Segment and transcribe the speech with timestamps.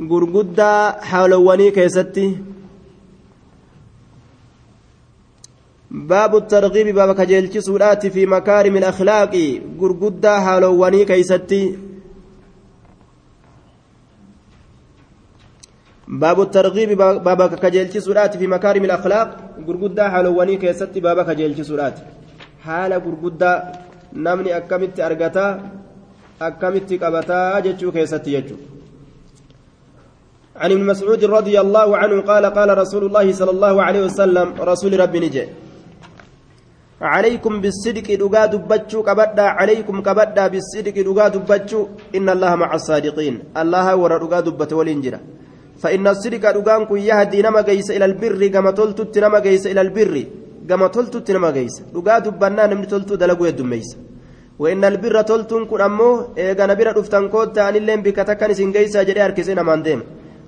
[0.00, 2.26] gurguddaa haalowwanii keessatti
[6.12, 9.46] baabu targiibi baaba kajeelchisuudhaati fi makaarimi akhlaaqi
[9.82, 11.64] gurguddaa haalowwanii keeysatti
[16.08, 19.28] باب الترغيب باب كجيلتي سورات في مكارم الاخلاق
[19.66, 21.96] غرغدا حالواني كيستي باب كجيلتي سورات
[22.64, 23.72] حال غرغدا
[24.12, 25.46] نمني اكمت ارغتا
[26.42, 28.56] اكمت قبتا جچو كيستي جچو
[30.62, 34.92] عن ابن مسعود رضي الله عنه قال قال رسول الله صلى الله عليه وسلم رسول
[35.00, 35.44] ربي نجي.
[37.02, 41.80] عليكم بالصدق دغا دبچو كبدا عليكم كبدا بالصدق دغا دبچو
[42.16, 43.34] إن الله مع الصادقين.
[43.62, 44.72] الله ورا دغا دبت
[45.82, 50.14] فإن الصدق دغان كن يهدي نما جيس إلى البر كما تلتت نما جيس إلى البر
[50.68, 53.88] كما تلتت نما جيس دغا دبنا نمني تلتو دلغو يدميس
[54.58, 59.58] وإن البر تلتن كن أمو إيغا نبيرا دفتن كوتا أن اللين بكتكن سنجيسا جري أركسين
[59.58, 60.02] أمان ديم.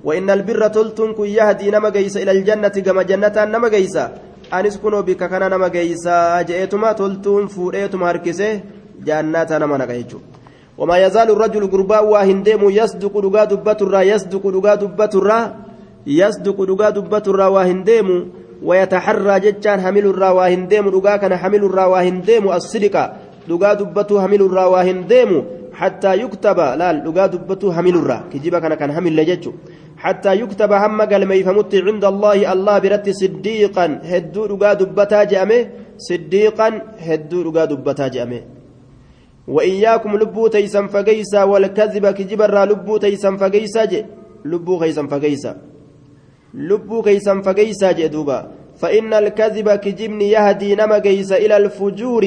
[0.07, 4.05] وإن البر تلتن كن يهدي نما جيس إلى الجنة كما جنة نما جيسا.
[4.55, 6.43] أنس كنو بك كان نما جيسا.
[6.49, 8.61] جئتما تلتون فوريتما أركسه
[9.07, 10.19] جنة نما نغيجو
[10.79, 15.41] وما يزال الرجل قربا واهندم يصدق دغا دبترا يصدق دغا دبترا
[16.07, 18.09] يصدق دغا دبترا واهندم
[18.63, 22.97] ويتحرى ججان حمل الرا واهندم دغا كان حمل الرا واهندم الصدق
[23.49, 25.31] دغا دبتو حمل الرا واهندم
[25.81, 28.19] حتى يكتب لا دغا دبتو الرا.
[28.33, 29.53] كجيبا كان كان حمل لججو
[29.97, 33.87] حتى يكتب هم قلمي فمت عند الله الله برت صديقا.
[34.11, 35.61] هدو دغا دبتا جامه
[36.09, 36.69] صديقا
[37.07, 38.41] هدو دغا دبتا جامه
[39.49, 44.05] وإياكم لبو تيسن فقيسا والكذب كجبر لبو تيسن فقيسا جي.
[44.45, 45.57] لبو كيسن فقيسا.
[46.55, 48.39] لبو كيسن فقيسا جي دوبا.
[48.81, 52.25] فإن الكذب كجبن يهدي نما قيسا إلى الفجور.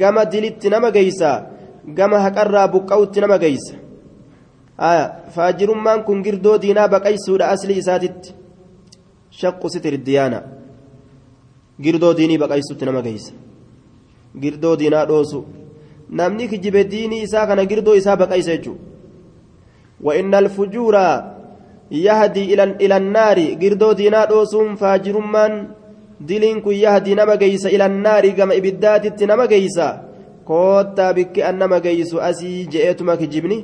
[0.00, 0.90] قام دلت نما
[1.86, 3.76] بقوت نما قيسا
[4.80, 8.34] آية فاجر من كن قردو دينا بقيسو لأسل إساتت
[9.30, 10.40] شق ستر الديانة
[11.84, 13.32] قردو ديني بقيسو نما قيسا
[14.42, 15.42] قردو دينا دوسو
[16.10, 18.80] namni kijibe diinii isaa kana girdoo isaa baqaysa jechuudha
[20.00, 21.04] wa'inna alfujuura
[21.90, 25.68] yahdii ilannaari girdoo diinaa dhoosuun faajirummaan
[26.28, 29.86] diliin kun yahdii nama geeysa ilannaari gama ibiddaatitti nama geeysa
[30.50, 33.58] koottaa bikki an nama geeysu asii je'eetuma kijibni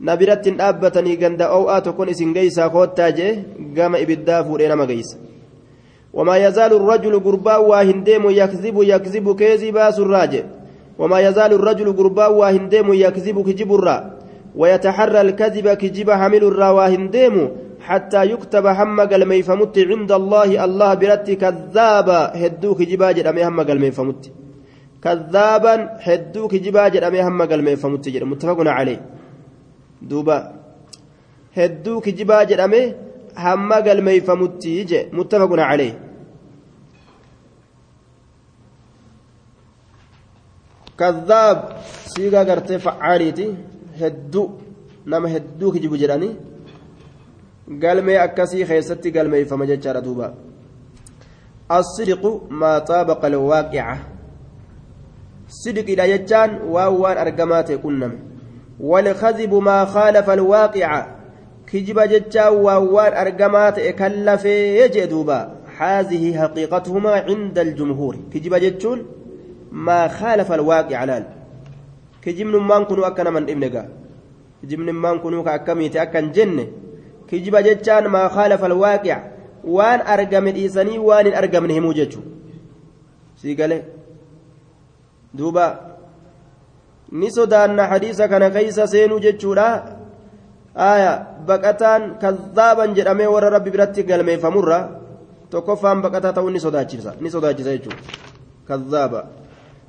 [0.00, 3.36] na biratti hin dhaabbatanii ganda oo'aa tokkon isin geeysaa koottaa je'e
[3.76, 5.16] gama ibiddaa fuudhee nama geeysa
[6.14, 10.44] وما يزال الرجل قربا واهنديم يكذب يكذب كذبا سراجه
[10.98, 13.96] وما يزال الرجل قربا واهنديم يكذب كجب الرا
[14.56, 17.34] ويتحرى الكذب كجب حمل الرا واهنديم
[17.80, 23.90] حتى يكتب هم قلمي فمت عند الله الله برت كذابا هدو كجبا جرمي هم قلمي
[23.90, 24.43] فمت
[25.04, 29.00] كذابا هدو كجبا جرمي هم قلمي فمت جرم متفق عليه.
[30.02, 30.38] دوبا.
[31.56, 32.94] هدو كجبا جرمي
[33.36, 34.64] هم قلمي فمت
[35.12, 35.94] متفق عليه.
[40.98, 41.58] كذاب.
[42.06, 43.54] سيغا غرتي فعاليتي.
[44.00, 44.50] هدو
[45.06, 46.30] نما هدو كجيبو جراني.
[47.82, 50.34] قلمي أكسي خيستي قلمي فما جتشار دوبا.
[51.70, 53.26] الصدق ما طابق
[55.44, 58.18] الواقعة صدق إلى جتشان واوان أرقمات كنم.
[58.80, 61.16] والخذب ما خالف الواقعة
[61.66, 68.16] كجب جتشان واوان أرقمات كلفي يجي دوبا هذه حقيقتهما عند الجمهور.
[68.32, 69.06] كجب جتشون
[69.72, 71.24] ما خالف الواقع لال
[72.22, 73.88] كجبن مان كنوا أكنا من ابنك
[74.62, 76.66] كجبن مان كنوا كأكميت أكن جنة
[77.28, 79.30] كجب جتان ما خالف الواقع.
[79.64, 81.92] وان أرقم الإيساني وان أرقم نهمو
[85.34, 85.68] جتشو سيقالي دوبا
[87.12, 89.68] نسودان حديث كان كيسا سينو جتشورا
[90.76, 91.12] آية
[91.48, 94.80] بقتان كذابا جرمي ور ربي برتي قلمي فمرة
[95.50, 97.90] تكفان بقتا تو نسوداجيسا نسوداجيسا جتشو
[98.68, 99.22] كذابا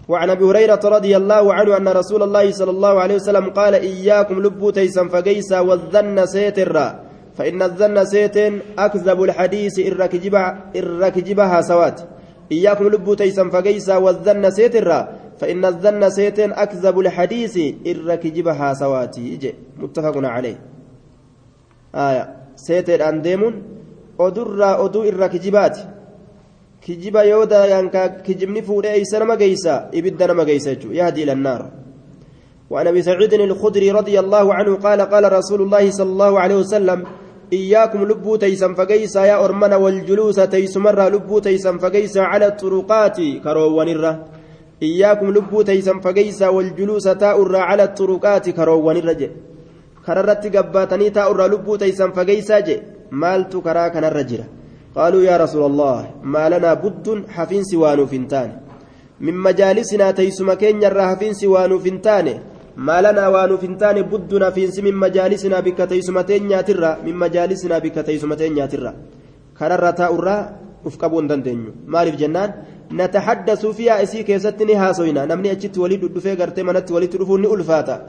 [0.10, 4.42] وعن ابي هريره رضي الله عنه ان رسول الله صلى الله عليه وسلم قال اياكم
[4.44, 6.88] لبو تيسا فقيسا والظن سيترا
[7.38, 9.80] فان الظن سيتن اكذب الحديث
[10.76, 12.02] الركجبها سوات
[12.52, 15.00] اياكم لبو تيسا فقيسا والظن سيترا
[15.40, 17.56] فإن الظن سيتن أكذب الحديث
[17.88, 19.16] الركجبها سوات
[19.80, 20.58] متفق عليه.
[21.96, 22.24] آية.
[24.18, 25.82] odurraa oduu irra kijibaati
[26.80, 31.66] kijiba yoo dayanka kijibni fuudhee eeysa nama geeysa ibidda nama geeysa jechuu yahdi ila annaar
[32.70, 37.04] وعن سعيد الخدري رضي الله عنه قال قال رسول الله صلى الله عليه وسلم
[37.54, 43.18] إياكم لبو تيسا فقيسا يا أرمنا والجلوس تيسمر لبو تيسا فقيسا على الطرقات.
[44.82, 49.36] iyyaakum lubbuu teeysan fageeysaa waljuluusa taa'urraa cala turuqaati karoowwanirra jedhe
[50.06, 54.46] kararratti gabbaatanii taa'urraa lubbuu teeysan fageeysaa jedhe maaltu karaa kanarra jira?
[54.96, 58.54] Qaaluu yaa rasuula allah maalanaa buddun hafiinsi waanuuf hin taane.
[59.20, 62.34] Min majaalisinaa teeysuma keenyarraa hafiinsi waanuuf hin taane.
[62.76, 68.36] Maalanaa waanuuf hin taane buddun hafiinsi min majaalisinaa bikka teeysuma teenyaatirra min majaalisinaa bikka teeysuma
[68.36, 68.94] teenyaatirra.
[69.54, 70.42] Kararra taa'urraa
[70.86, 71.74] uf qabuu hin dandeenyu.
[71.88, 72.54] Maaliif jennaan?
[72.92, 78.00] Ni haasoyna namni achitti walii dhudhufee gartee manatti walitti dhufuun ni ulfaata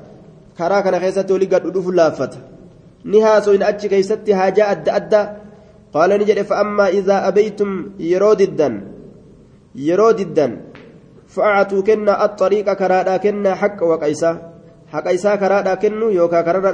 [0.58, 2.38] karaa kana keessatti walii gadhu dhufu laaffata
[3.05, 5.26] ni haasoyna achi keessatti haajaa adda addaa
[5.93, 8.81] qaala ni jedhe fa'ammaa idaa abeytum yeroo diddan
[9.88, 10.58] yeroo diddan
[11.34, 14.37] fa'acatuu kennaa axariiqa karaadhaa kennaa haqqa waqa isaa
[14.93, 16.72] haqa isaa karaadhaa kennu yookaan kararra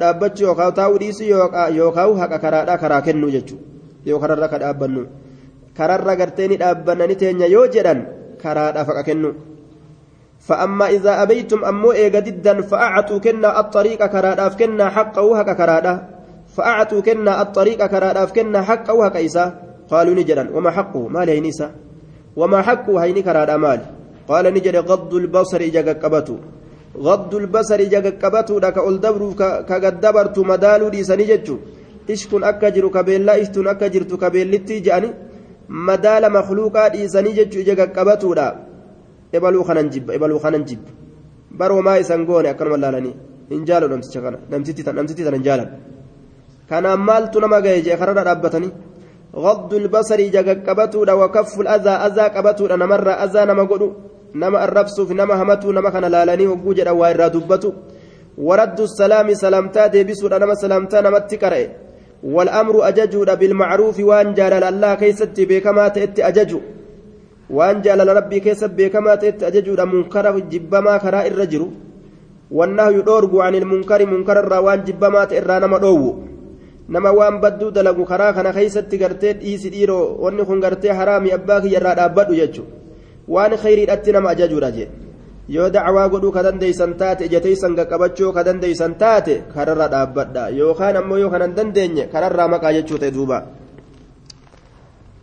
[0.00, 1.28] dhaabbachuu yookaan taa'uu dhiisuu
[1.80, 3.64] yookaan haqa karaadhaa karaa kennu jechuudha
[4.04, 5.06] yoo kararra ka dhaabbannu
[5.76, 8.06] kararra gartee ni dhaabbannani teenya yoo jedhan
[8.42, 9.32] karaadhaa haqa kennu.
[10.42, 15.94] فأما إذا أبيتم أمو إيغا ددا فأعطوا كنا الطريق كراداف كنا حقه هكا كرادا
[16.56, 19.44] فأعطوا كنا الطريق كراداف كنا حقه هكا إيسا
[19.90, 21.70] قالوا نجدا وما حقه ما لي نيسا
[22.36, 23.80] وما حقه هيني كرادا مال
[24.28, 26.36] قال نجد غض البصر إجا قبتو
[27.06, 29.22] غض البصر إجا قبتو لك ألدبر
[29.68, 31.56] كقدبرت مدالو دي سنججو
[32.10, 35.10] إشكن أكجر كبيلا إشتن أكجرت كبيلتي جاني
[35.88, 38.32] مدال مخلوقا دي سنججو إجا قبتو
[39.36, 40.90] ebaluu kanan jibba ebaluu kanan jibba
[41.58, 43.14] baroomaa isan goone akkanuma laalanii
[43.50, 45.68] hin jaalu namticha kana namtitti tana hin jaalan
[46.70, 48.72] kanaan maaltu nama gahe jee kararra dhaabbatanii
[49.44, 53.88] غض البصر جاكبتو وكف الأذى أذى كبتو نمر أذى نما قدو
[54.42, 57.70] نما الرفس في نما همتو نما كان لالاني وجوجد وائر دبتو
[58.48, 61.62] ورد السلام سلامتا ديبسو نما سلامتا نما تكره
[62.22, 66.60] والأمر أججو بالمعروف وان جال الله كيست بكما تأتي أججو
[67.52, 71.66] waan jaalala rabbii keessa beekamaa ta'etti ajajuudha munkara jibbamaa karaa irra jiru
[72.58, 75.60] wannahyu dhoorgu anil munkari munkararraa waan jibbamaa ta'e irraa
[76.88, 81.60] nama waan badduu dalagu karaa kana keessatti gartee dhiisi dhiiroo wanni kun gartee haraami abbaa
[81.60, 82.64] kiyya irraa dhaabbadhu jechu
[83.28, 84.88] waan khayriidhatti nama ajajuudha jee
[85.54, 91.18] yoo dacwaa godhuu ka dandeeysan taate ijateysan qaqqabachuu ka dandeeysan taate kararra dhaabbadha yookaan ammoo
[91.22, 93.38] yoo kanan dandeenye kararraa maqaa jechuu ta'e duuba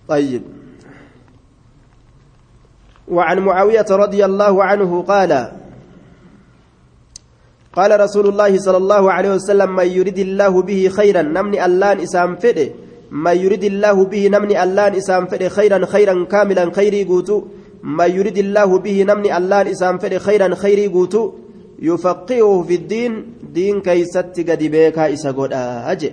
[0.10, 0.42] طيب
[3.08, 5.52] وعن معاوية رضي الله عنه قال
[7.74, 12.36] قال رسول الله صلى الله عليه وسلم من يريد الله به خيرا نمني اللان إسام
[12.36, 12.70] فده
[13.12, 17.38] من يريد الله به نمني اللان إسام فده خيرا خيرا كاملا خيري قوتو
[17.84, 21.34] من يريد الله به نمني اللان إسام فده خيرا خيري قوتو
[21.80, 23.12] يفقهه في الدين
[23.54, 25.54] دين كيست قد بيكا إسا قد
[25.92, 26.12] أجي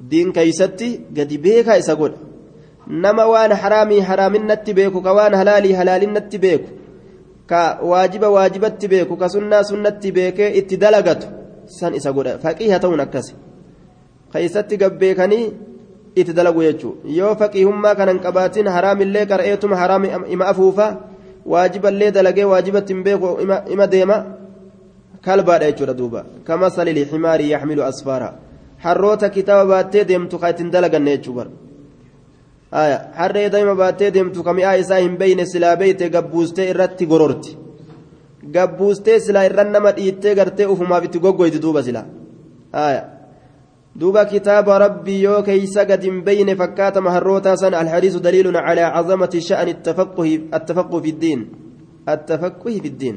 [0.00, 0.80] دين كيست
[1.16, 2.12] قد بيكا إسا قد
[2.88, 6.68] nama waan haraamii haraaminatti beeku ka waan halaalii halaalinnatti beeku
[7.46, 11.26] ka waajiba waajibatti beeku ka sunnaa sunnatti beekee itti dalagatu
[11.66, 13.34] san isa godha faqiiha ta'uun akkas
[14.32, 15.44] keessatti gabbeekanii
[16.22, 20.04] itti dalagu jechuudha yoo faqiihummaa kanan qabaatin haraamillee qara'eetuma haraam
[20.34, 20.86] ima afuufa
[21.52, 23.28] waajiballee dalagee waajibatti hin beeku
[23.76, 24.16] ima deema
[25.26, 28.28] kalbaadha jechuudha duuba kama salili ximaarii yaxmilu asfaara
[28.84, 31.46] harroota kitaaba baattee deemtu ka ittiin dalaganne jechuudha.
[32.70, 37.56] harree daa'ima baattee deemtu kami'aa isaa hin beeyne silaa beeyte gabbuustee irratti gororti
[38.56, 42.04] gabbuustee silaa irran nama dhiittee gartee ufumaaf itti goggoyti duuba silaa
[43.98, 49.40] duuba kitaaba rabbii yoo keeysa gad hin beeyne fakkaatama harrootaa san alhadiisu daliilun calaa cazamati
[49.42, 49.74] sha'ani
[50.54, 51.40] التفقه في الدين
[52.08, 53.16] التفقه في الدين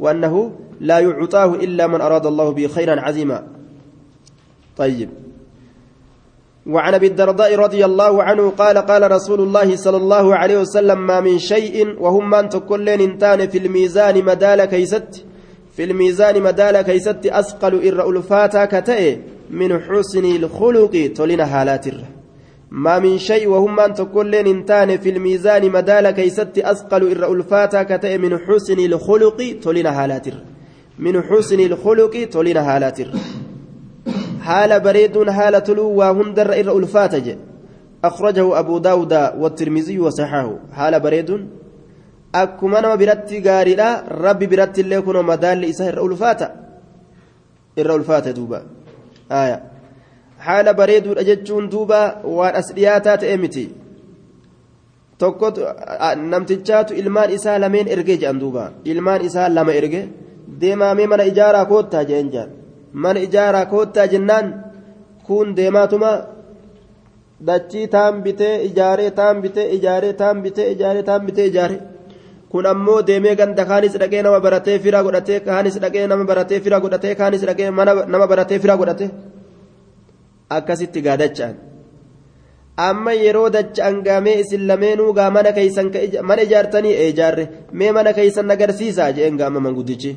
[0.00, 3.46] وأنه لا يعطاه إلا من أراد الله به خيرا عظيما
[4.76, 5.08] طيب
[6.66, 11.20] وعن ابي الدرداء رضي الله عنه قال قال رسول الله صلى الله عليه وسلم ما
[11.20, 15.24] من شيء وهم من تكلين انتان في الميزان مدال كيست
[15.72, 19.16] في الميزان مدال كيست أثقل إر ألفاتا كتئ
[19.50, 21.86] من حسن الخلق تولين حالات
[22.70, 28.18] ما من شيء وهم من تكلين انتان في الميزان مدال كيست أثقل إر ألفاتا كتئ
[28.18, 30.26] من حسن الخلق تولين حالات
[30.98, 32.98] من حسن الخلق تولين حالات
[34.40, 37.36] حال بريد حال تلو وهندر إر ألفاتج
[38.04, 40.58] أخرجه أبو داود والترمذي وصححه.
[40.72, 41.46] حال بريد
[42.32, 43.88] akkuma nama biratti gaariidha.
[44.24, 46.46] Rabbi biratti illee kunoo madaalli isaa irra ulfaata.
[47.80, 48.58] Irra ulfaata duuba.
[50.46, 53.64] Haala bareeduudha jechuun duuba waan as dhiyaataa ta'e miti.
[55.18, 55.46] Tokko
[56.32, 58.64] namtichaatu ilmaan isaa lameen ergee jedhan duuba.
[58.84, 60.02] Ilmaan isaa lama erge.
[60.60, 62.50] Deemaamee mana ijaaraa koottaa jeen jedhan
[62.92, 64.46] mana ijaaraa koottaa jennaan
[65.26, 66.10] kun deemaatuma
[67.46, 71.80] dachii taan bitee ijaaree taan bitee ijaaree taan bitee ijaaree taan bitee ijaaree.
[72.52, 76.78] Kun ammoo deemee ganda kaanis dhaqee nama baratee fira godhatee kaanis dhaqee nama baratee fira
[76.84, 77.70] godhatee kaanis dhaqee
[78.14, 79.06] nama baratee fira godhate
[80.56, 81.54] akkasitti gaadachaan
[82.88, 85.88] amma yeroo dacha'an gaamee isin lameenuu gaa mana keeysan
[86.28, 87.44] mana ijaartanii ijaarre
[87.78, 90.12] mee mana keeysan agarsiisaa jeen gaama manguddichi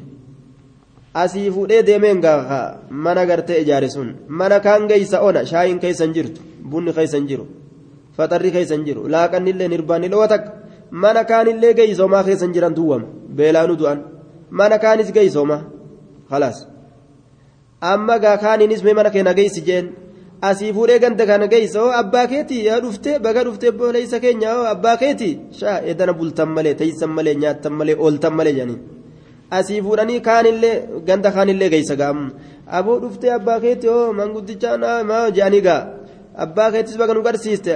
[1.23, 2.61] asii fuudhee deemeen gaa
[3.05, 7.45] mana gartee ijaare sun mana kaan geeysa ona shaayiin keeysan jirtu bunni keeysan jiru
[8.17, 10.51] faxarri keeysan jiru laaqannillee nirbaanni dhoo takka
[10.91, 13.99] mana kaanillee geeysomaa keessan jiran duwwama beelaanu du'an
[14.59, 15.61] mana kaanis geeysomaa
[16.29, 16.57] khalaas
[17.91, 19.85] amma gaa kaaniinis mee mana keenya geeysi jeen
[20.47, 24.97] asii fuudhee ganda kana geeysa oo abbaa keetii yaa dhuftee baga dhuftee booleessa keenya abbaa
[25.03, 28.79] keetii shaa edana bultan malee teeysan malee nyaattan malee ooltan malee jedhanii
[29.57, 30.75] asii fuudhanii kaanillee
[31.07, 32.25] ganda kaanillee geeysa gaamu
[32.77, 34.77] aboo dhuftee abbaa keetii oo manguddichaa
[35.11, 35.81] maa jedhanii gaa
[36.45, 37.73] abbaa keetis baga nu garsiiste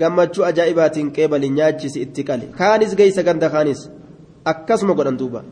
[0.00, 3.80] gammachuu ajaa'ibaatiin qeebali nyaachisi itti qale kaanis geeysa ganda kaanis
[4.52, 5.44] akkasuma godhan duuba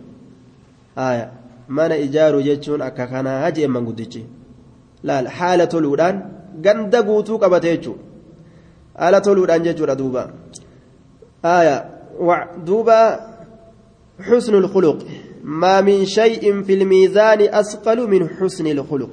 [1.78, 4.26] mana ijaaruu jechuun akka kanaa jeen manguddichi
[5.10, 6.22] laal haala toluudhaan
[6.66, 8.02] ganda guutuu qabate jechuudha
[9.00, 10.22] haala toluudhaan jechuudha duuba
[12.68, 12.98] duuba
[14.20, 14.98] حسن الخلق
[15.44, 19.10] ما من شيء في الميزان أثقل من حسن الخلق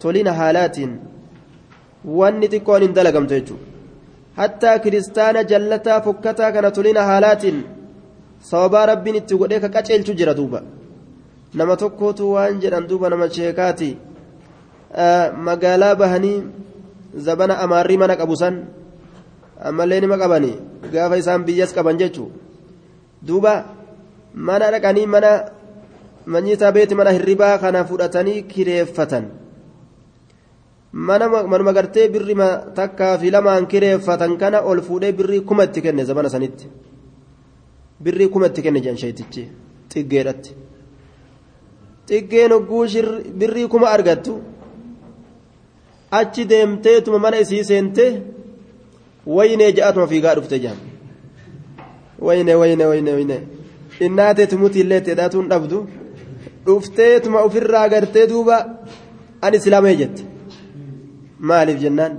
[0.00, 0.76] تولين حالات
[2.04, 2.82] واني تكون
[4.38, 7.44] اندلقم تيجو حتى كريستانا جلتا فكتا كان تولين حالات
[8.50, 10.60] صوبا ربي نتقوديك كاچيل جرا دوبا
[11.54, 13.96] نما توكوتو وان جران دوبا نما شيكاتي
[15.46, 16.42] magaalaa bahanii
[17.16, 18.56] zabana amaarrii mana qabu san
[19.68, 20.56] ammallee nima qabanii
[20.92, 22.30] gaafa isaan biyyas qaban jechuu
[23.26, 23.64] duuba
[24.34, 25.30] mana dhaqanii mana
[26.26, 29.24] manyitaa beeti mana hirribaa kana fudhatanii kireeffatan
[30.92, 32.34] manuma gartee birri
[32.74, 36.66] takkaa fi lamaan kireeffatan kana ol fuudhee birrii kuma itti kenne zabana sanitti.
[38.00, 39.48] Birrii kuma itti kenne jedhan sheetichi
[39.90, 40.50] xiggeedhatti.
[42.08, 42.86] Xiggeen hogguu
[43.38, 44.40] birrii kuma argattu.
[46.10, 48.22] Achi deemteetuma mana isii seente
[49.26, 50.76] waynee ja'atuma fiigaa dhufte jaan.
[52.20, 53.36] Wayne wayne wayne wayne
[54.00, 55.86] innaateetu mutiillee teedhaatuun dhabdu.
[56.66, 58.56] Dhufteetuma ofirraa gartee duuba
[59.40, 60.31] an islaamee jette
[61.48, 62.12] maaliif jennaan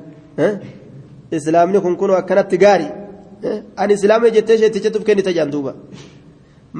[1.37, 2.87] islaamni kun kunoo akkanatti gaari
[3.81, 5.71] an islaamee jettee sheettichetuuf kennite jaan duuba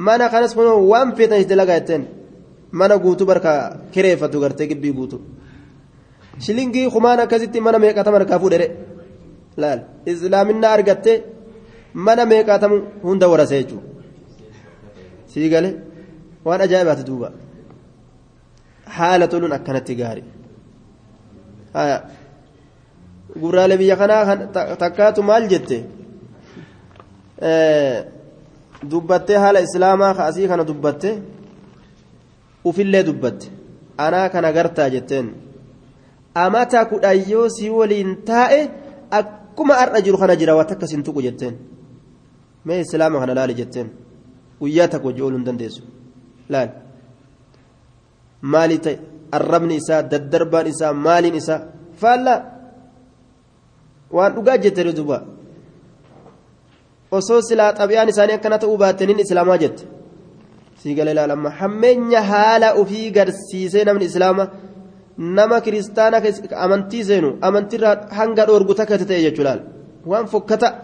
[0.06, 2.02] mana kanas kunoo waan feetan itti lagaa jetteen
[2.80, 3.50] mana guutuu barka
[3.92, 5.20] kireeffatu gartee gibbii guutuu
[6.44, 8.66] shilingii kumaan akkasitti mana meeqatama harkaa fuudhere
[9.62, 9.80] laal
[10.12, 11.12] islaaminaa argatte
[12.06, 13.88] mana meeqatamu hunda warase jechuudha
[15.32, 15.70] sii gale
[16.46, 17.28] waan ajaa'ibaati duuba
[18.96, 20.22] haala toluun akkanatti gaari
[23.40, 24.36] gurraalee biyya kanaa
[24.82, 25.78] takkaatu maal jette?
[28.90, 31.10] Dubbattee haala islaamaa kaasii kana dubbatte?
[32.64, 33.46] Ufillee dubbatte.
[33.98, 35.26] Anaa kana gartaa jetteen.
[36.34, 38.60] amata kudhan yoo si waliin taa'e
[39.18, 41.54] akkuma har'a jiru kana jira waan takka sin tuqu jetteen.
[42.64, 43.88] Mee islaama kana laali jetteen.
[44.60, 45.82] Guyyaa takka hojii ooluu hin dandeessu.
[46.48, 46.68] Laal.
[48.42, 48.98] Maali ta'e?
[49.36, 51.60] Arrabni isaa daddarbaan isaa maaliin isaa?
[52.00, 52.38] Faallaa
[54.10, 55.22] waan dhugaa jette duuba.
[57.10, 59.86] Osoo silaa xabiyaan isaanii akkana ta'uu baattaniin islaamaa jette.
[60.82, 64.48] Sii ilaalama hammeenya haala ofii garsiisee namni islaamaa.
[65.18, 66.22] nama kiristaana
[66.56, 69.58] amantii seenu amantiirraa hanga dhoorgu takka ta'e jechuudha
[70.06, 70.74] waan fokkata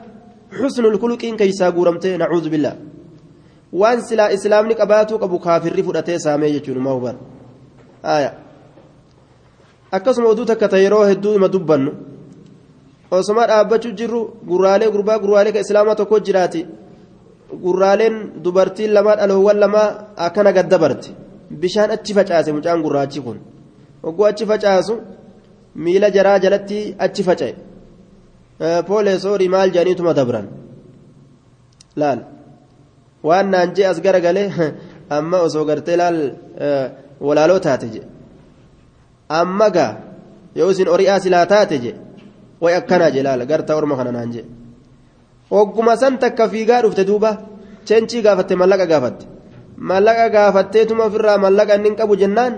[0.58, 2.76] xusnul kuluqiin keeysaa guuramtee nacuudhu billaa
[3.72, 7.16] waan silaa islaamni qabaatuu qabu kaafirri fudhatee saamee jechuun ma huban
[9.92, 11.92] akkasuma oduu takka ta'e yeroo hedduu ima dubbannu
[13.16, 16.66] osuma dhaabbachuu jirru gurraalee gurbaa gurraalee ka islaamaa tokko jiraati.
[17.64, 19.88] Gurraaleen dubartiin lamaa dhaloowwan lamaa
[20.26, 21.10] akkana gadda barti
[21.62, 23.38] bishaan achi facaase mucaan gurraachi kun.
[24.04, 24.94] hogguu achi facaasu
[25.84, 27.54] miila jaraa jalatti achi faca'e.
[28.88, 30.46] Pooleesoorii maal jedhaniituma dabran?
[32.00, 32.20] Laal.
[33.28, 34.48] Waan naan jee as garagalee
[35.16, 36.18] amma osoo gartee laal
[37.26, 38.02] walaaloo taate je
[39.38, 39.92] amma gaa
[40.58, 41.92] yoo isin ori'aa silaa taate je
[42.62, 44.42] way akkanaa je laal gartaa orma kana naan je
[45.50, 47.30] hogguma san takka fiigaa dhufte duuba
[47.86, 49.24] cheenchii gaafatte mallaqa gaafatte
[49.90, 52.52] mallaqa gaafatteetuma ofirraa mallaqa inni qabu jennaan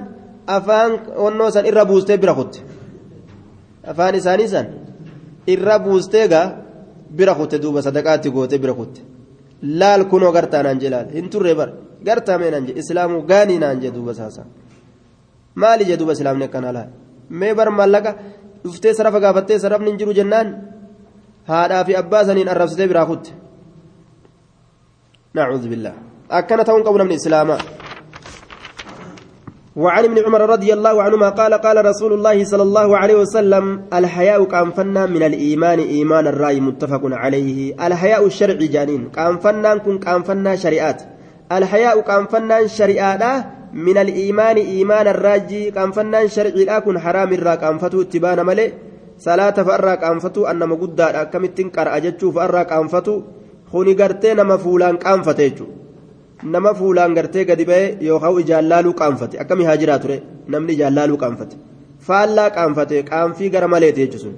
[0.57, 0.93] afaan
[1.27, 2.59] onnoo san irra buustee bira kutte
[3.91, 4.67] afaan isaanii san
[5.55, 6.47] irra buustee gaa
[7.19, 9.01] bira kutte duuba sadaqaatti gootee bira kutte
[9.81, 11.71] laal kunoo gartaa naan jee laal hin turre bar
[12.07, 14.43] gartaa mee naan jee islaamuu gaanii naan jee duuba saasa
[15.61, 16.91] maali jee duuba islaamni akkanaa laal
[17.41, 18.11] mee bar mallaqa
[18.65, 20.49] dhuftee sarafa gaafattee sarafni hin jiru jennaan
[21.51, 23.31] haadhaa fi abbaa saniin arrabsitee biraa kutte
[25.35, 25.97] nacuudhu billaa
[26.41, 27.63] akkana ta'uun qabu namni islaamaa.
[29.77, 34.45] وعن ابن عمر رضي الله عنهما قال قال رسول الله صلى الله عليه وسلم الحياء
[34.45, 34.69] كان
[35.11, 37.87] من الإيمان إيمان الرأي متفق عليه.
[37.87, 41.03] الحياء الشرعي جانين كان فنان كن كان شريعات.
[41.53, 47.56] الحياء كان فنان شريعات من الإيمان إيمان الراجي كان فنان شرعي لا كن حرام الرا
[47.56, 48.70] كان فتو اتبان ملئ
[49.20, 51.02] صلاة فأرى كان فتو أنما قد
[51.34, 53.16] كمتين كرأ جتشو فأرى كان فتو
[53.72, 55.68] خوني قرتين مفولان كان فتيجو
[56.44, 60.18] nama fuulaan gartee gadi ba'e yookaan ijaan laaluu qaanfate akkamii haa jiraa ture
[60.54, 61.56] namni ijaan laaluu qaanfate
[62.08, 64.36] faallaa qaanfate qaanfii gara maleeti jechuun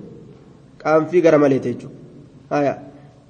[0.83, 1.93] qaanfii gara maleeti jechuun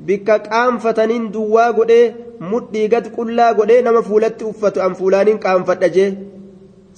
[0.10, 2.06] bikka qaanfataniin duwwaa godhee
[2.41, 6.11] mudhii gad qullaa godhee nama fuulatti uffatu an fuulaaniin qaanfadha jee?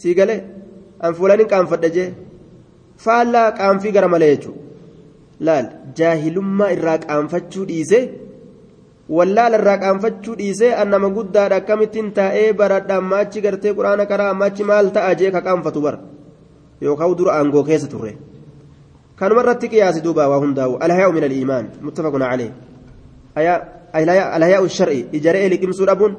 [0.01, 0.41] Sii galee
[1.01, 2.09] an fuulaaniin qaanfadha jee?
[3.05, 4.59] Faallaa qaanfii gara malee jechuun
[5.41, 5.67] laal
[5.99, 8.05] jaahilummaa irraa qaanfachuu dhiisee.
[9.09, 14.91] wallaala irraa qaanfachuu dhiisee annama guddaadha akkamittiin taa'ee baradha amma gartee quraana karaa amma maal
[14.97, 15.99] ta'a jee ka qaanfatu bara?
[16.81, 18.19] Yookaan dura aangoo keessa turre.
[19.17, 20.77] Kanuma irratti qiyaasi duuba waa hundaa'u.
[20.81, 22.51] Alhayaa'u min aliimaan muttafaqun calee
[23.97, 26.17] alhayaa'u shar'i ijaree liqimsuu dhabuun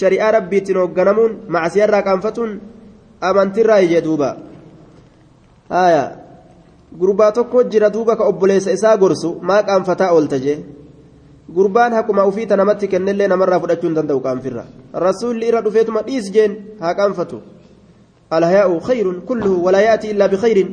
[0.00, 2.50] shari'aa rabbiittiin hoogganamuun macasiyaa irraa qaanfatuun
[3.28, 4.28] amantiirraa ijee duuba
[7.00, 10.58] gurbaa tokko jira duuba ka obboleessa isaa gorsu maa qaanfataa oolta jee
[11.54, 14.64] gurbaan haquma ufiita namatti kennellee namarraa fudhachuu hin danda'u qaanfirra
[15.06, 17.40] rasuulli irra dhufeetuma dhiis jeen haa qaanfatu
[18.38, 20.70] alhayaa'u khayrun kulluhu walaa yaati illaa bikhayrin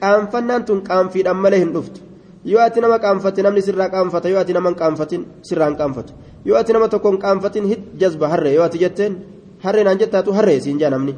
[0.00, 2.07] qaanfannaan tun qaanfiidhaan malee hin dhuftu
[2.44, 6.12] yoo ati nama qaanfatte namni sirraa qaanfata yoo ati nama qaanfatin sirraa hin qaanfatu
[6.44, 9.18] yoo ati nama tokko hin qaanfatin hid jazba harree yoo ati jetteen
[9.64, 11.16] harree naan jettaatu harree siin jaa namni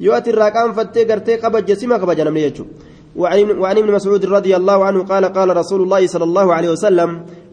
[0.00, 4.84] yoo ati irraa qaanfattee gartee kabajje sima kabaja namni jechuudha وعن ابن مسعود رضي الله
[4.84, 7.10] عنه قال قال رسول الله صلى الله عليه وسلم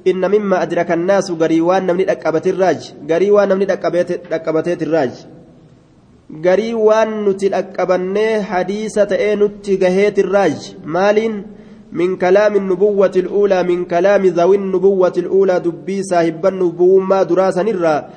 [0.07, 3.73] إن مما أدرك الناس قريوان نمني أكبت الراج قريوان نمني
[4.29, 5.13] أكبتت الراج
[6.45, 11.17] قريوان نتي أكبني حديثة إيه نتي قهيت الراج مال
[11.91, 18.07] من كلام النبوة الأولى من كلام ذوي النبوة الأولى دبي صاحب النبوة ما دراسة نرى.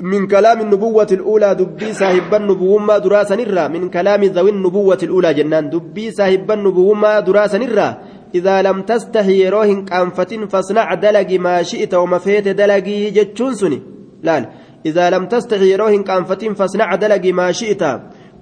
[0.00, 3.68] من كلام النبوة الأولى دبي صاحب النبوة ما دراسة نرى.
[3.68, 7.88] من كلام ذوي النبوة الأولى جنان دبي صاحب النبوة ما دراسة نرى.
[8.34, 13.82] إذا لم تستحي روهن كانفة فاصنع دلق ما شئت وما فيت دلقي جتشون سني.
[14.22, 14.50] لا
[14.86, 17.82] إذا لم تستحي روهن كانفة فاصنع دلق ما شئت.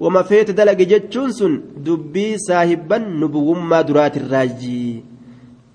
[0.01, 1.55] wama feete dalage jechuun sun
[1.87, 3.83] dubbii saahibban nubuwummaa
[4.33, 5.03] raajii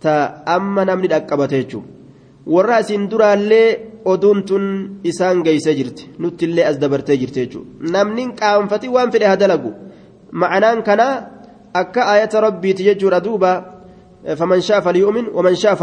[0.03, 0.13] ta
[0.45, 1.85] amma namni dhaqqabate jechuun
[2.45, 4.65] warra asiin duraallee oduun tun
[5.03, 6.09] isaan geessee jirti.
[6.19, 7.91] Nuttillee as dabartee jirti jechuudha.
[7.91, 9.71] Namni qaanfati waan fedhe haa dalagu.
[10.31, 11.13] Ma'anaan kanaa
[11.73, 13.51] akka ayata rabbiiti jechuudha duuba.
[14.38, 15.75] Faman shaa falyuumin waman shaa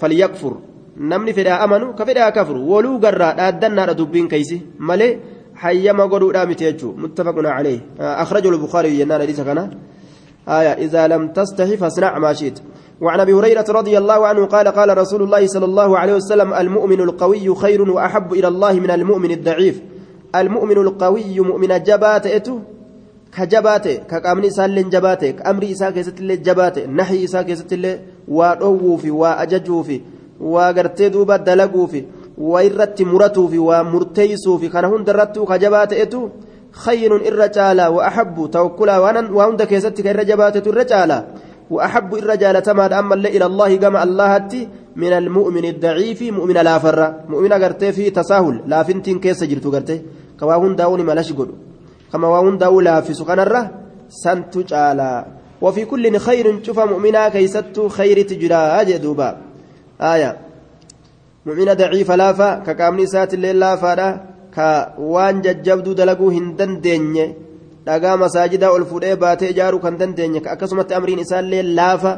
[0.00, 0.54] falyakfur.
[0.96, 4.62] Namni fedhe haa amanu ka fedhe haa kafuru waluu garraa dhaaddannaadha dubbiin keeysi.
[4.78, 5.18] Malee.
[5.62, 9.64] Hayyama godhuudhaa miti jechuudha muttafaquna calee akhrajahu lbukaarii jennaan hadiisa kana.
[10.48, 12.58] آية إذا لم تستحي فاصنع ما شئت
[13.00, 17.00] وعن ابي هريره رضي الله عنه قال قال رسول الله صلى الله عليه وسلم المؤمن
[17.00, 19.82] القوي خير واحب إلى الله من المؤمن الضعيف
[20.36, 22.58] المؤمن القوي مؤمن جبات اتو
[23.36, 28.00] كجبات كقامني سالن جبات امري اسا كيست اللي جبات نحي اسا كيست اللي
[28.98, 29.82] في واججو
[31.86, 32.04] في
[32.36, 36.28] في ويرت مرتو في ومرتيسو في كان هندرتو كجبات اتو
[36.72, 41.24] خير الرجال واحب توكلا وأنا وعند كيست كالرجبات الرجال
[41.70, 47.52] وأحب الرجال تماد أما إلى الله كما الله من المؤمن الضعيف مؤمن لا فر مؤمن
[47.52, 50.02] قرتي في تساهل لا فنتين كيس جرتو قرتي
[50.40, 51.54] كما هون داوني ملاش قدو
[52.12, 53.70] كما هون داو لا في سكان الره
[54.08, 55.26] سنت جالا
[55.60, 59.28] وفي كل خير شوف مؤمنا كيست خير تجرا أجدوبا
[60.00, 60.30] آية
[61.46, 64.20] مؤمن ضعيف لافا كقامني سات الليل لافا
[64.54, 67.28] كوان ججبدو دلقو هندن دينيه
[67.86, 72.12] dhagaa masaajidaa ol fuudhee baatee ijaaruu kan dandeenye akkasumatti amriin isaallee laafa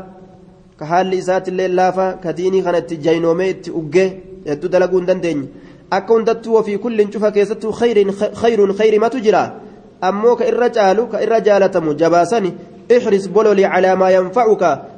[0.79, 4.09] ka haalli isaatiillee laafa ka diinii kana itti jaynoomee itti uggee
[4.49, 5.49] hedduu dalaguu hin dandeenye
[5.97, 7.73] akka hundattuu ofii kullin cufa keessattuu
[8.41, 9.43] khayruun khayrimatu jira
[10.09, 12.55] ammoo ka irra caalu ka irra jaalatamu jabaasani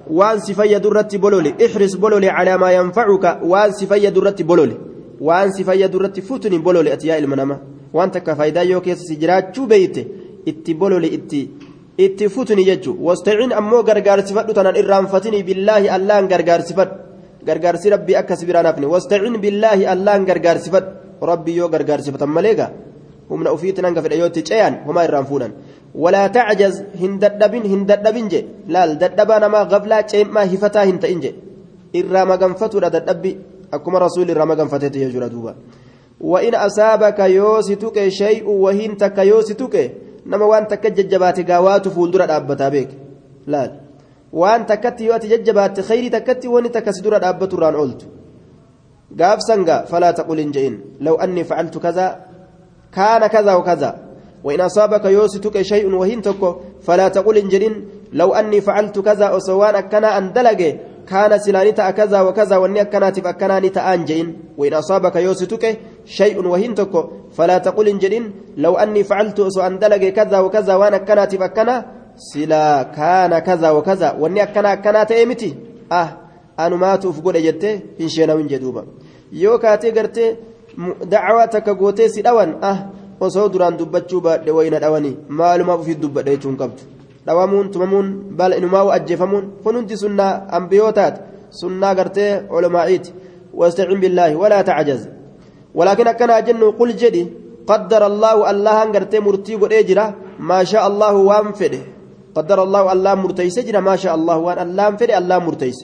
[0.09, 3.71] احرص بولولي على ما ينفعك وان سفيد الرت بولولي احرص بولولي على ما ينفعك وان
[3.73, 4.77] سفيد الرت بولولي
[5.21, 7.57] وان سفيد الرت فتني بولولي اتياء المنامه
[7.92, 10.05] وانت كفايدا يوكيس سجرات بيته
[10.51, 11.40] itti bolole itti
[12.05, 16.94] itti futuni jechu wastacin ammoo gargaarsifadhu tanan irraanfatini billaahi allaan gargaarsifadhu
[17.49, 20.90] gargaarsi rabbii akkas biraan hafne wastacin billaahi allaan gargaarsifadhu
[21.31, 22.66] rabbii yoo gargaarsifatan maleega
[23.31, 25.53] itti ceyan homaa irraan fuudhan
[25.95, 31.21] walaa tacjaz hin dadhabin hin dadhabin je laal dadhabaa namaa gablaa ceemaa hifataa hin ta'in
[31.25, 31.35] je
[32.01, 33.37] irraa maganfatuudha dadhabbi
[33.77, 35.55] akkuma rasuulli irraa maganfateeti jechuudha duuba
[36.21, 39.95] وإن أصابك يوسيتك شيء وهين تك يوسيتك
[40.27, 42.91] نما وان تك ججبات قاوات فولدر أبتا بك
[43.47, 43.73] لا
[44.33, 48.03] وان تكت يواتي ججبات خيري تكت وان تكسدر أبت ران قلت
[49.21, 52.28] قاف سنقا فلا تقول إن لو أني فعلت كذا
[52.92, 54.09] كان كذا وكذا.
[54.44, 60.18] وإن أصابك يوسيتك شيء وهين تك فلا تقول إن لو أني فعلت كذا أسوان أكنا
[60.18, 60.77] أن دلقي
[61.09, 64.27] كان سلاني كذا وكذا واني أكناتف أكناني تأنجين
[64.59, 69.96] وإن أصابك يوسيتك شيء وهين تكو فلا تقل إن لو أني فعلت أسو أن دلق
[69.96, 75.55] كذا وكذا وأنا أكناتف أكنا سلا كان كذا وكذا واني أكنا أكنات إيمتي
[75.92, 76.09] أه
[76.59, 77.64] أنا ما تفقل جدت
[78.01, 78.85] إن شينا من جدوبا.
[79.33, 79.92] yoo kaatee
[81.12, 82.79] dacwaa takka gootee si dhawan ah
[83.21, 86.83] osoo duraan dubbachuu baadhe wayna dhawanii maalumaaf ofii dubbadhe jechuun qabdu
[87.27, 91.21] dhawamuun tumamuun bala inumaa ajjeefamuun kun hundi sunnaa ambiyootaati
[91.61, 93.12] sunnaa gartee culamaa'iiti
[93.59, 95.09] واستعن بالله ولا تعجز
[95.75, 97.25] ولكن أكنا جن قل جدي
[97.67, 99.73] قدر الله الله أنقرتي مرتي قد
[100.38, 101.83] ما شاء الله وانفده
[102.35, 105.79] قدر الله الله مرتيس جرا ما شاء الله وان الله انفده الله مرتيس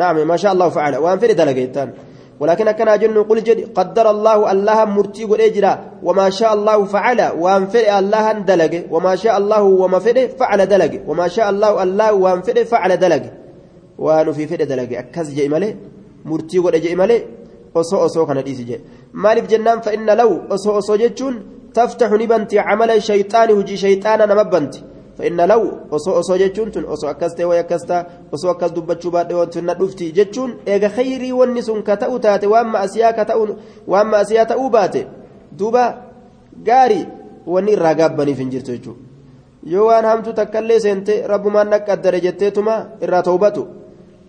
[0.00, 1.88] نعم ما شاء الله فعل وانفده دلقيتان
[2.40, 7.98] ولكن أكنا جن قل جدي قدر الله الله مرتي قد وما شاء الله فعل وانفده
[7.98, 12.96] الله دلق وما شاء الله وما فده فعل دلق وما شاء الله الله وانفده فعل
[12.96, 13.22] دلق
[13.98, 15.70] وانو في فده دلق أكز جئ ملي
[16.24, 17.22] murtii godhe jee malee
[17.74, 18.80] osoo osoo kana dhiisi jee
[19.12, 21.36] maaliif jennaan fa'inna law osoo osoo jechuun
[21.76, 24.26] taftaxu ni banti camala shayxaani hujii shayxaana
[27.36, 31.62] ta'e wayi akkas ta'a osoo akkas dubbachuu baadhee wanti na dhufti jechuun eega khayrii wanni
[31.62, 33.56] sun ka ta'u taate waan ma'asiyaa ka ta'u
[33.86, 35.06] waan ma'asiyaa ta'uu baate
[35.58, 35.84] duuba
[36.64, 37.06] gaarii
[37.46, 39.00] wanni irraa gaabbaniif hin jirtu jechuudha
[39.64, 43.80] yoo waan hamtu takkallee seente rabbumaan naqqaddare jetteetuma irraa toobatu.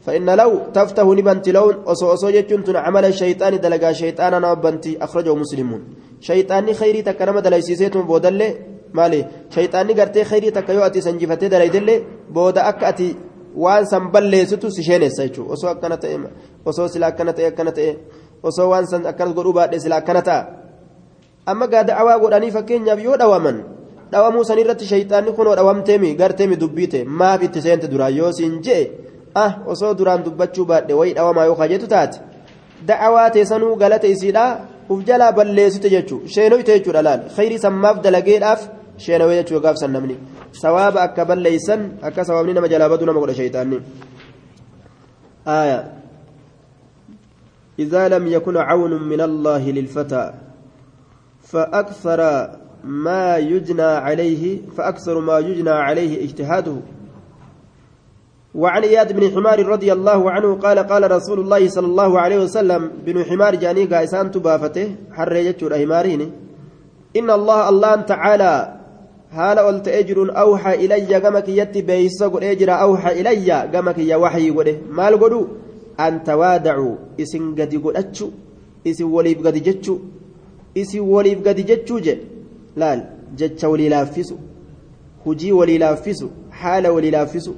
[0.05, 5.81] فإن لو تفتح نبنت لون أصو أصو جتون عمل الشيطان دلقا شيطانا نبنتي أخرجه مسلمون
[6.21, 12.83] شيطاني خيري تكرم دليسيسيتون بودلي مالي شيطاني قرتي خيري تكيو أتي سنجفتي دليدلي بودا أك
[12.83, 13.15] أتي
[13.55, 16.19] waan san balleessitu si sheenessa jechuudha osoo akkana ta'e
[16.65, 17.97] osoo sila akkana ta'e akkana ta'e
[18.43, 20.47] osoo waan san akkana godhuu baadhe sila akkana ta'a
[21.45, 23.57] amma gaa da'awaa godhanii fakkeenyaaf yoo dhawaman
[24.11, 28.83] dhawamuu sanirratti shayxaanni kunoo dhawamteemi garteemi dubbiite maaf itti seente duraan yoo siin je'e
[29.35, 32.21] ah osoo duraan dubbachuu baadhe wayi dhawamaa yoo kajetu taate
[32.87, 34.45] da'awaa teessanuu galata isiidha
[34.89, 38.69] uf jalaa balleessite jechuudha sheenoyte jechuudha laal khayrii sammaaf dalageedhaaf
[39.05, 40.15] sheenawee jechuudha gaafsan namni
[40.61, 43.81] sawaaba akka balleessan akka sawaabni nama jalaa badu nama godha.
[45.47, 45.91] آية.
[47.79, 50.33] إذا لم يكن عون من الله للفتى
[51.41, 52.21] فأكثر
[52.83, 56.75] ما يجنى عليه فأكثر ما يجنى عليه اجتهاده.
[58.55, 62.91] وعن إياد بن حمار رضي الله عنه قال قال رسول الله صلى الله عليه وسلم
[63.05, 66.31] بن حمار جاني قائسان تبافته حريجت الأهمارين
[67.15, 68.80] إن الله الله تعالى
[69.31, 74.49] هال قلت أجر أوحى إلي قمك يتي بيس قل أجر أوحى إلي قمك يا وحي
[74.49, 75.47] قله مال قلو
[75.99, 78.27] أن توادعوا إسن قد قل أتشو
[78.87, 79.95] إسن وليب قد جتشو
[80.77, 82.17] إسن وليب قد جتشو جي
[82.75, 82.99] لال
[83.37, 84.35] جتش ولي لافسو
[85.25, 86.27] هجي ولي لافسو
[86.59, 87.53] حال ولي لافسو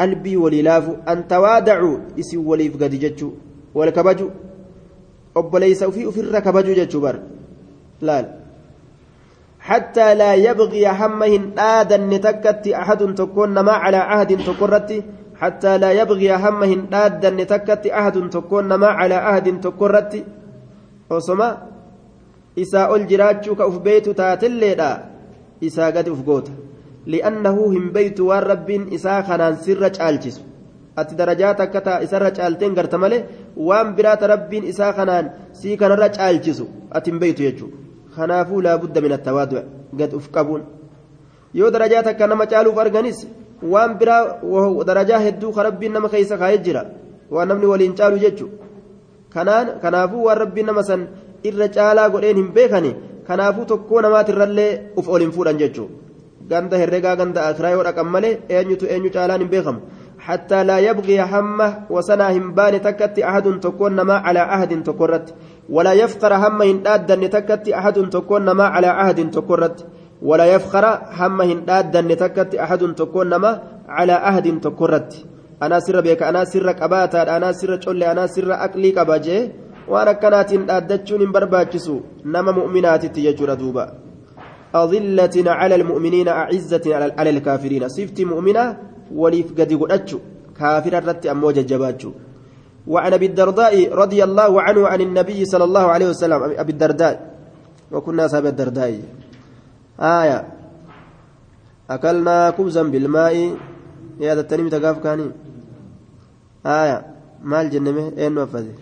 [0.00, 3.32] qalbii walii laafu an tawaadacuu isin waliif gadi jechuu
[3.74, 4.30] wal kabaju
[5.34, 7.16] obboleeysa ufii ufirra kabajuu jechuu bar.
[8.00, 8.26] Laal
[9.60, 15.04] حتى لا يبغي همهن آدن تكت أحد تكون ما على عهد تكرت
[15.40, 20.24] حتى لا يبغي همهن آدن تكت أحد تكون ما على عهد تكرت.
[21.10, 21.48] وسما
[22.58, 25.00] إساء الجراج كأف بيت تاتلي
[25.64, 26.52] إساء قد أفقوته
[27.06, 30.40] لأنه هم بيت والرب إساء خنان سر چالچس
[30.98, 33.24] أتي درجات كتا إسر چالتين قرت مالي
[33.56, 36.20] وان برات رب إساء خنان سي كان رج
[38.16, 39.62] چالچس أتي بيت يجو خنافو لا بد من التواضع
[40.00, 40.64] قد أفقبون
[41.54, 43.26] يو درجات كنما چالو فرغنس
[43.62, 46.82] وان برا درجة هدو خرب نما خيسا خايجرا
[47.30, 48.48] ونمني ولين چالو ججو
[49.34, 51.02] kanaan kanaafuu waan rabbiin nama san
[51.48, 52.90] irra caalaa godheen hin beekani
[53.28, 54.70] kanaafuu tokkoo namaatirrallee
[55.00, 55.94] uf ol fuudhan jechuudha
[56.50, 59.80] ganda herregaa ganda akiraa yoo dhaqan malee eenyutu eenyu caalaan hin beekamu
[60.20, 65.34] حتى لا يبغي همه وسنا همبان تكت أحد تكون ما على عهد تكرت
[65.70, 69.86] ولا يفقر همه هندادا تكت أحد تكون ما على عهد تكرت.
[70.22, 70.84] ولا يفخر
[71.18, 75.26] همه هندادا تكت أحد تكون ما على عهد تكرت.
[75.62, 79.50] أنا سر بك أنا سر قباتا أنا سر شولي أنا سر أكلي قباجي
[79.88, 83.86] وأنا كانت أدتشون برباجسو نما مؤمنات تيجر دوبا.
[84.74, 86.86] أظلة على المؤمنين أعزة
[87.18, 87.88] على الكافرين.
[87.88, 88.76] صفت مؤمنة
[89.14, 90.18] وليف قد قدتشو
[90.58, 92.10] كافر الرت أمو ججباتشو
[92.90, 96.58] وعن أبي الدرداء رضي الله عنه عن النبي صلى الله عليه وسلم.
[96.58, 97.16] ابي الدرداء.
[97.94, 98.98] وكنا ساب الدرداء.
[100.00, 100.38] آية.
[101.90, 103.34] أكلنا خبزا بالماء.
[104.18, 105.30] يا ذا التنمي تقاف كاني؟
[106.66, 106.98] آية.
[107.46, 108.18] مال جنمه.
[108.18, 108.74] أين وفذي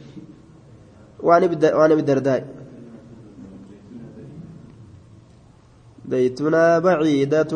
[1.20, 1.44] وعن
[1.92, 2.42] أبي الدرداء.
[6.08, 7.52] بيتنا بعيدة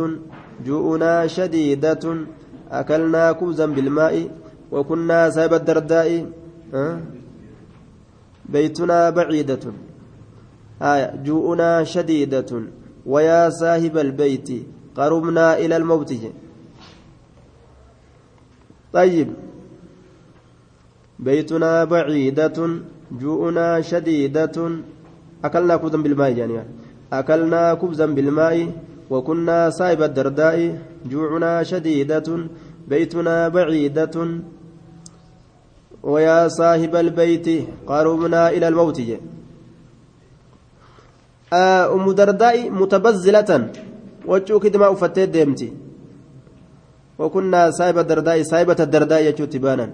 [0.66, 2.04] جوؤنا شديدة.
[2.68, 4.14] أكلنا خبزا بالماء.
[4.72, 6.41] وكنا ساب الدرداء؟
[8.48, 9.64] بيتنا بعيدة.
[10.82, 12.50] آية جوؤنا شديدة.
[13.06, 14.48] ويا صاحب البيت
[14.96, 16.12] قربنا إلى الموت.
[18.92, 19.28] طيب.
[21.18, 22.58] بيتنا بعيدة
[23.12, 24.56] جوؤنا شديدة.
[25.44, 26.64] أكلنا خبزا بالماء يعني.
[27.12, 28.72] أكلنا خبزا بالماء
[29.10, 30.78] وكنا صاحب الدرداء.
[31.10, 32.28] جوعنا شديدة.
[32.88, 34.16] بيتنا بعيدة.
[36.02, 37.46] ويا صاحب البيت
[37.86, 38.98] قربنا إلى الموت.
[41.52, 43.50] آه أم درداء متبذلة.
[44.26, 45.72] وجهك دماء فتيت ديمتي
[47.18, 49.90] وكنا صاحب الدرداء صاحبة الدرداء يجو تبانا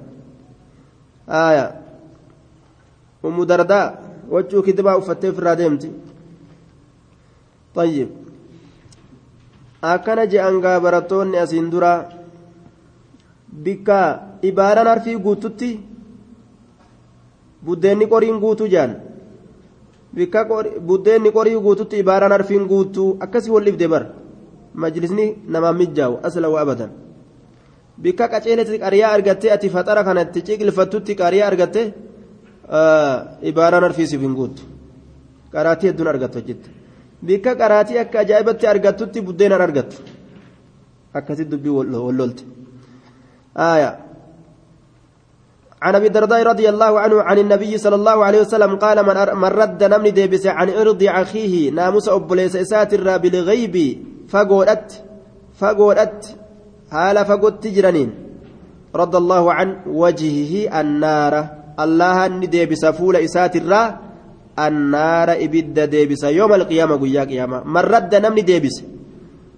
[1.29, 1.67] آية.
[3.25, 3.87] أم درداء
[4.31, 5.91] وجهك دماء فتيت فرا ديمتي
[7.75, 8.09] طيب.
[9.83, 12.11] akkana je'an gaa barattoonni asiin dura
[13.65, 13.99] bikka
[14.43, 15.19] ibaaraan harfii
[17.69, 18.93] buddeenni qoriin guutuu jaan
[20.17, 20.41] bikka
[20.89, 24.05] buddeenni qorii guututti ibaaraan harfiin guutuu akkasii wal dhibde bar
[24.83, 26.91] majlisni namaan mijjaawu asla waa abadan
[28.03, 31.83] bikka qaceelatti qariyaa argattee ati faxara kanatti ciqilfattutti qariyaa argatte
[33.51, 34.63] ibaaraan harfii siif hin guutu
[35.55, 36.69] qaraatii hedduun argattu hojjette
[37.29, 39.97] bikka qaraatii akka ajaa'ibatti argattutti buddeenan argattu
[41.19, 41.75] akkasitti dubbii
[42.07, 42.43] wallolte
[43.59, 43.99] آية
[45.83, 49.49] عن أبي الدرداء رضي الله عنه عن النبي صلى الله عليه وسلم قال من, من
[49.49, 53.77] رد نمني ديبس عن إرض أخيه ناموس أبليس ساتر بالغيب
[54.29, 55.05] فقولت
[55.59, 56.37] فقولت
[56.91, 58.11] هالا فقلت تجرنين.
[58.95, 61.47] رد الله عن وجهه النار.
[61.81, 63.73] الله نديبس فول اساتر
[64.59, 66.23] النار إبد ديبس.
[66.25, 67.65] يوم القيامة قيا قيامة.
[67.65, 68.83] من رد نمني ديبس.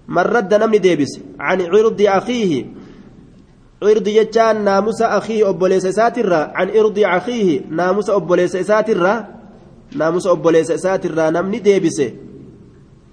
[0.08, 2.00] من رد نمني ديبس عن عرض
[3.82, 9.26] أخيه عرض يجان ناموس أخيه أبوليس ساترا عن عرض أخيه ناموس أبوليس ساترا
[9.96, 12.02] ناموس أبوليس ساترا نمني ديبس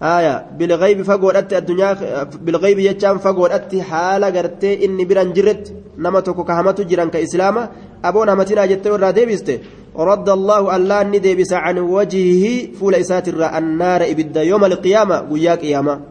[0.02, 7.10] آية بالغيب فقولت الدنيا بالغيب يجان فقولت حالة قرتي إني بران جرت نمتك كهمت جران
[7.10, 7.70] كإسلام
[8.06, 9.60] أبونا متنا جت ورا ديبسته
[9.96, 12.46] رد الله الله نديبس عن وجهه
[12.80, 16.02] فول إسات النار إبدا يوم القيامة ويا قيامة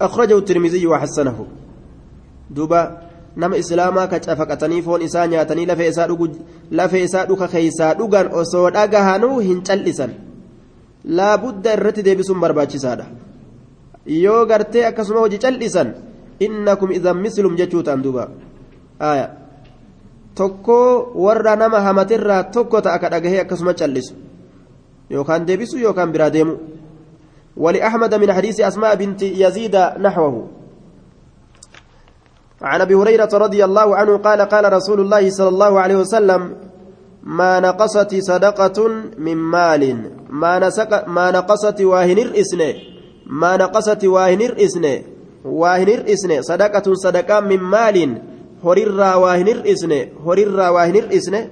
[0.00, 1.46] أخرجه الترمذي وحسنه
[2.50, 3.05] دوبا
[3.36, 9.62] nama islaamaa ka cafaqatanii foon isaa nyaatanii lafee isaa dhuka keeysaa dhugan osoo dhagahanuu hin
[9.68, 10.12] cal'isan
[11.18, 13.06] laabudda irratti deebisuun barbaachisaadha
[14.24, 15.94] yoo gartee akkasuma hojii cal'isan
[16.40, 18.28] innakum idan mislum jechuu ta'an duuba
[20.34, 24.14] tokkoo warra nama hamatirraa tokko ta'a ka dhagahee akkasuma cal'isu
[25.10, 26.56] yookaan deebisu yookaan biraa deemu
[27.56, 30.48] ولأحمد من حديث أسماء بنت يزيد نحوه
[32.70, 36.42] عن أبي هريرة رضي الله عنه قال قال رسول الله صلى الله عليه وسلم
[37.22, 38.78] ما نقصت صدقة
[39.18, 39.82] من مال
[40.30, 42.74] ما نسق ما نقصت واهنر اسنه
[43.26, 44.94] ما نقصت واهنر اسنه
[45.44, 47.96] واهنر اسنه صدقة صدقة من مال
[48.64, 51.42] هريرا واهنر اسنه هريرا واهنر اسنه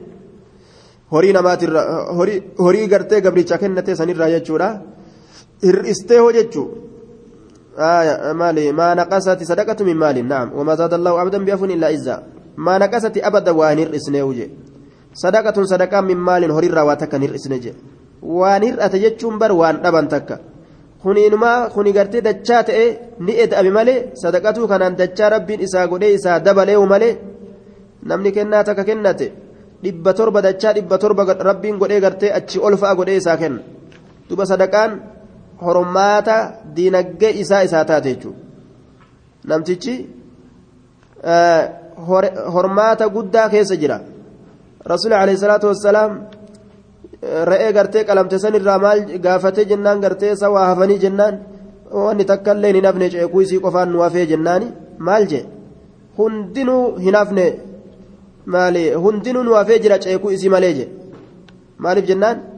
[1.14, 1.82] horii namaatirra
[2.64, 4.68] horii gartee gabricha kennate sanirraa jechuudha
[5.66, 6.66] hir'istee hoo jechuu
[7.78, 12.22] آية مالي ما نقصت صدقة من مال نعم وما زاد الله عبدا بأف إلا إزا
[12.56, 14.50] ما نقصت أبدا وانير إسنيوجي
[15.14, 17.72] صدقة صدقة من مال هرير واتك نير إسنيجي
[18.22, 20.38] وانير أتجتشم بر وان أبن تكا
[21.04, 22.84] kuniinuma kuni gartee dachaa ta'e
[23.26, 27.18] ni eda'ame malee sadaqatuu kanaan dachaa rabbiin isaa godhee isaa dabaleewu malee
[28.08, 29.26] namni kennaa takka kennate
[29.84, 33.60] dhibba torba dachaa dhibba torba rabbiin godhee gartee achi ol fa'a godhee isaa kenna
[34.28, 34.90] duba sadaqaan
[35.60, 36.36] hormaata
[36.76, 38.38] diinaggee isaa isaa taate jechuudha.
[39.44, 39.94] Namtichi
[42.54, 44.00] hormaata guddaa keessa jira.
[44.92, 46.12] Rasuulli alayhi salaatu wassalaam
[47.50, 51.34] re'ee gartee qalamte sanirraa maal gaafatee jennaan gartee isa waa hafanii jennaan
[52.04, 54.66] wanni takka illee hin hafne ceekuu isii qofaan nu hafee jennaani
[54.98, 55.44] maal jee?
[56.18, 57.46] Hundinuu hin hafne
[59.04, 60.88] hundinuu nu hafee jira ceekuu isii malee jee?
[61.78, 62.53] Maaliif jennaan.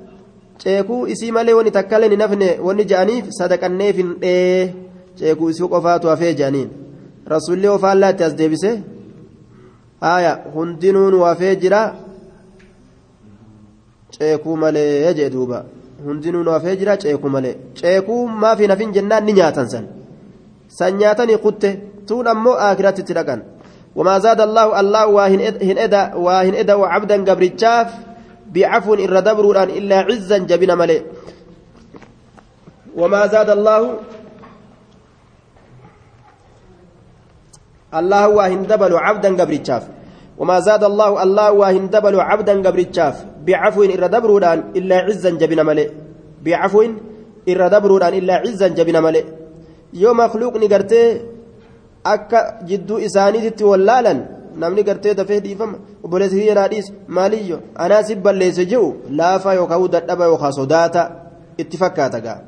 [0.63, 4.75] ceekuu isii malee wani takkaaleen hin nafne wani ja'aniif sadaqanneef hin dhee.
[5.19, 6.69] Ceekuu isii qofaatu hafee ja'aniin.
[7.35, 8.71] Rasuullee ofaan laatti as deebise
[10.01, 11.81] haaya hundinuun hafee jira.
[14.15, 15.65] Ceekuu malee jee duuba.
[16.05, 17.57] Hundinuun hafee jira ceekuu malee.
[17.75, 19.87] Ceekuu maafii nafin jennaan ni nyaatan san.
[20.69, 21.71] San nyaatanii kutte
[22.07, 23.43] tuun ammoo akiratti itti dhaqan.
[23.97, 27.89] Wamaa zaada allahu allahu waa hin eda waa hin eda waa cabdan gabrichaaf.
[28.55, 29.45] بعفو إن ردبر
[29.79, 31.01] إلا عزا جبنا ملئ.
[32.97, 33.81] وما زاد الله
[37.95, 39.85] الله واهن دبل عبدا قبرتشاف
[40.39, 45.89] وما زاد الله الله واهن دبل عبدا قبرتشاف بعفو إن ردبرودان إلا عزا جبنا ملئ.
[46.45, 46.83] بعفو
[47.49, 49.25] إن ردبرودان إلا عزا جبنا ملئ.
[49.93, 51.03] يوم مخلوق نقرتي
[52.07, 58.17] akka jidduu isaaniititti wallaalan namni gartee dafee dhiifama obboleessa hiyya naa dhiisa maaliyyoo anaa si
[58.27, 58.89] balleesse jiru
[59.21, 61.11] laafa yookaan dadhaba yookaan sodaata
[61.59, 62.41] itti fakkaata ga'a.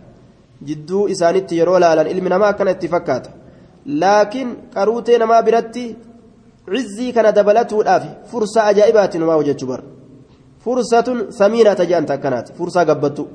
[0.66, 3.30] Jidduu isaanitti yeroo laalan ilmi namaa akkana itti fakkaata.
[4.00, 5.84] Laakiin qaruutee namaa biratti
[6.72, 9.82] cizzii kana dabalatuudhaaf fursaa ajaa'ibaatti namaa hojjechuu bara.
[10.64, 13.28] Fursatun samiinaa tajaajilta akkanaati fursaa gabbattu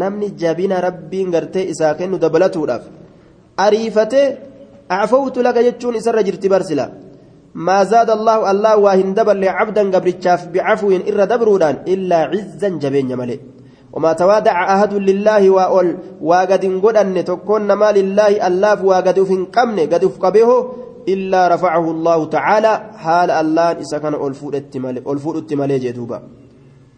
[0.00, 2.84] namni jabina rabbiin gartee isaa kennu dabalatuudhaaf
[3.64, 4.26] ariifatee
[4.88, 7.03] acfawtu laka jechuun isarra jirti barsila.
[7.54, 13.38] ما زاد الله الله واهن دبر لعبدا قبرتشاف بعفو إر دبرودان إلا عزا جبين ملئ
[13.94, 20.06] وما توادع أحد لله وأول وقد قدن تكون ما لله الله وقد فين قمن قد
[20.06, 20.50] فقبه
[21.08, 22.72] إلا رفعه الله تعالى.
[22.96, 26.18] حال الله إذا كان ألفود التمالي ألفود التمالي جدوبا.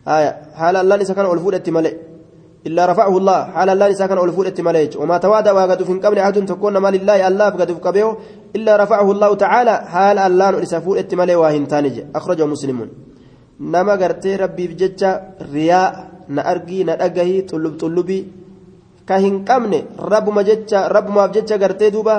[0.08, 0.30] آية.
[0.54, 1.92] حال الله إذا كان ألفود التمالي.
[2.66, 6.36] إلا رفعه الله حال الله إذا كان ألفود التماليج وما توادى وقد في قبل أحد
[6.46, 8.16] تكون ما لله الله قد فقبه
[8.56, 12.88] إلا رفعه الله تعالى حال الله إذا فود التمالي واهن تانج أخرجه مسلمون
[13.60, 15.10] نما قرتي ربي بججة
[15.52, 15.92] رياء
[16.36, 18.20] نأرقي نأرقه طلب طلبي
[19.08, 19.72] كهن قمن
[20.12, 22.16] رب ما ججة رب ما بججة قرتي دوبا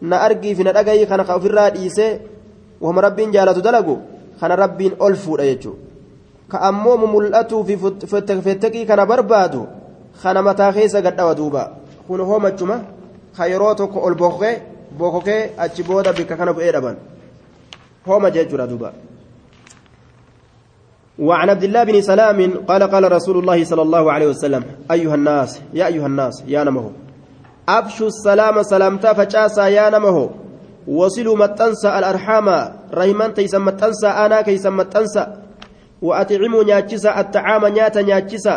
[0.00, 2.08] نأرقي في نأرقه خان خوف الراد إيسي
[2.80, 3.98] وهم ربين جالة دلقوا
[4.40, 5.72] خان ربين ألفود أيجو
[6.52, 7.76] كأمو مملأته في
[8.46, 9.64] فتكي كان بربادو
[10.22, 11.62] kana mataa keessa gadhawa duuba.
[12.06, 12.76] Kun hoomachuma
[13.36, 14.62] ka yeroo tokko ol bokokee
[14.98, 16.96] bokokee achi booda bikka kana bu'ee dhaban.
[18.06, 18.92] Hooma jechuudha duuba.
[21.18, 25.60] وعن عبد الله بن سلام قال قال رسول الله صلى الله عليه وسلم أيها الناس
[25.74, 26.90] يا أيها الناس يا نمه.
[27.68, 30.30] أبشوا السلام سلامتا فجاسا يا نمه.
[30.88, 32.48] وصلوا متنسى الأرحام.
[32.94, 35.26] رحمان تيسم متنسى أنا كيسم متنسى.
[36.02, 38.54] وأطعموا نياتشسا الطعام نياتا نياتشسا.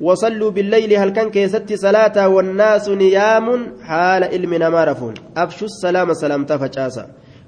[0.00, 3.46] وصلوا بالليل هل كان كيست صلاة والناس نيام؟
[3.82, 5.14] حال علمنا ما رفون.
[5.36, 7.06] أفشوا السلام سلامتا فجاسا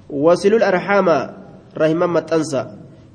[0.09, 1.07] وصلوا الأرحام
[1.77, 2.65] رحمة متنسى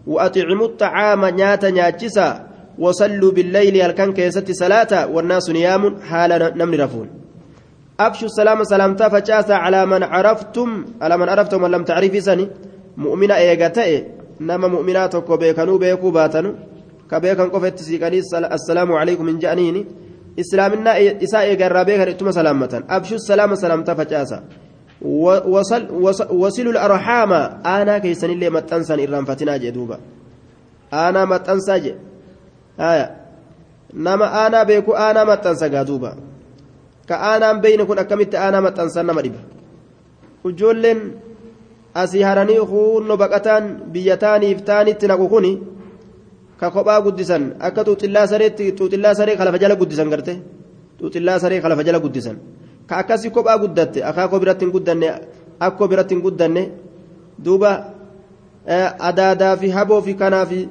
[0.06, 2.46] وأطعموا الطعام نياتا نياتشسا
[2.78, 7.08] وصلوا بالليل هل كان كيست صلاة والناس نيام؟ حال نمن رفون.
[8.00, 12.48] أفشوا السلام سلامتا فجاسا على من عرفتم على من عرفتم من لم تعرفي سني.
[12.96, 14.04] مؤمنة إيغتئ.
[14.40, 16.52] نما مؤمنات وبيكنوا بيكوا باتنوا
[17.10, 18.18] كبيكن قفت سيقني
[18.58, 19.86] السلام عليكم من جانيني
[20.40, 20.92] إسلامنا
[21.24, 24.38] إساء إيقرا بيكن إتما سلامة أبشوا السلام سلامتا فجاسا
[25.54, 25.82] وصل
[26.42, 27.32] وصلوا الأرحام
[27.76, 29.98] أنا كيسن اللي متنسن إرام فتنا جدوبا
[30.92, 31.94] أنا متنسى جي
[32.80, 33.06] آية
[33.94, 36.12] نما أنا بيكو أنا متنسى قادوبا
[37.08, 39.40] كأنا بين كن أكملت أنا متنسى نما ديبا
[40.44, 41.00] وجولن
[41.94, 45.50] asii haranii huunno baqataan biyyataaniif taanitti naqu kuni
[46.60, 50.32] ka kophaa guddisan akka xuuxillaa sareetti xuuxillaa saree kalafa jala guddisan garte
[51.00, 52.36] xuuxillaa saree kalafa jala guddisan
[52.88, 55.08] ka akkasii kophaa guddatte akaakoo biratti hin guddanne
[55.66, 56.62] akkoo biratti hin guddanne
[57.44, 57.70] duuba
[59.08, 60.68] adaadaa fi haboo fi kanaa fi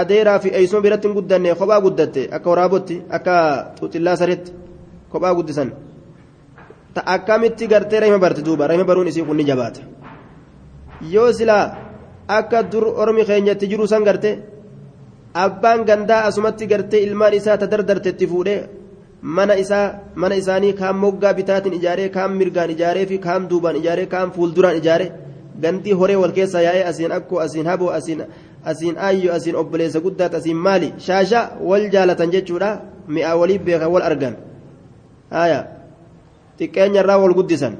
[0.00, 3.34] adeeraa fi eeysuma biratti hin guddanne kophaa guddatte akka waraabotti akka
[3.78, 4.52] xuuxillaa sareetti
[5.12, 5.70] kophaa guddisan
[6.94, 9.80] ta akkamitti gartee rahima barti duuba rahima baruun isii kun ni jabaata.
[11.14, 11.64] yoo silaa
[12.28, 14.30] akka dur ormi keenyatti jiru san garte
[15.34, 18.68] abbaan gandaa asumatti gartee ilmaan isaa ta dardartetti fuudhee
[19.22, 24.06] mana isaa mana isaanii kaan moggaa bitaatiin ijaaree kaan mirgaan ijaaree fi kaan duubaan ijaaree
[24.06, 25.12] kaan fuulduraan ijaaree
[25.62, 28.22] gandii horee wal keessa yaa'ee asiin akkoo asiin haboo asiin
[28.64, 32.70] asiin aayyo asiin obboleessa guddaat asiin maali shaasha wal jaalatan jechuudha
[33.08, 34.36] mi'aa walii beekan wal argan
[35.30, 35.60] haaya
[36.58, 37.74] xiqqeenyarraa wal guddisan.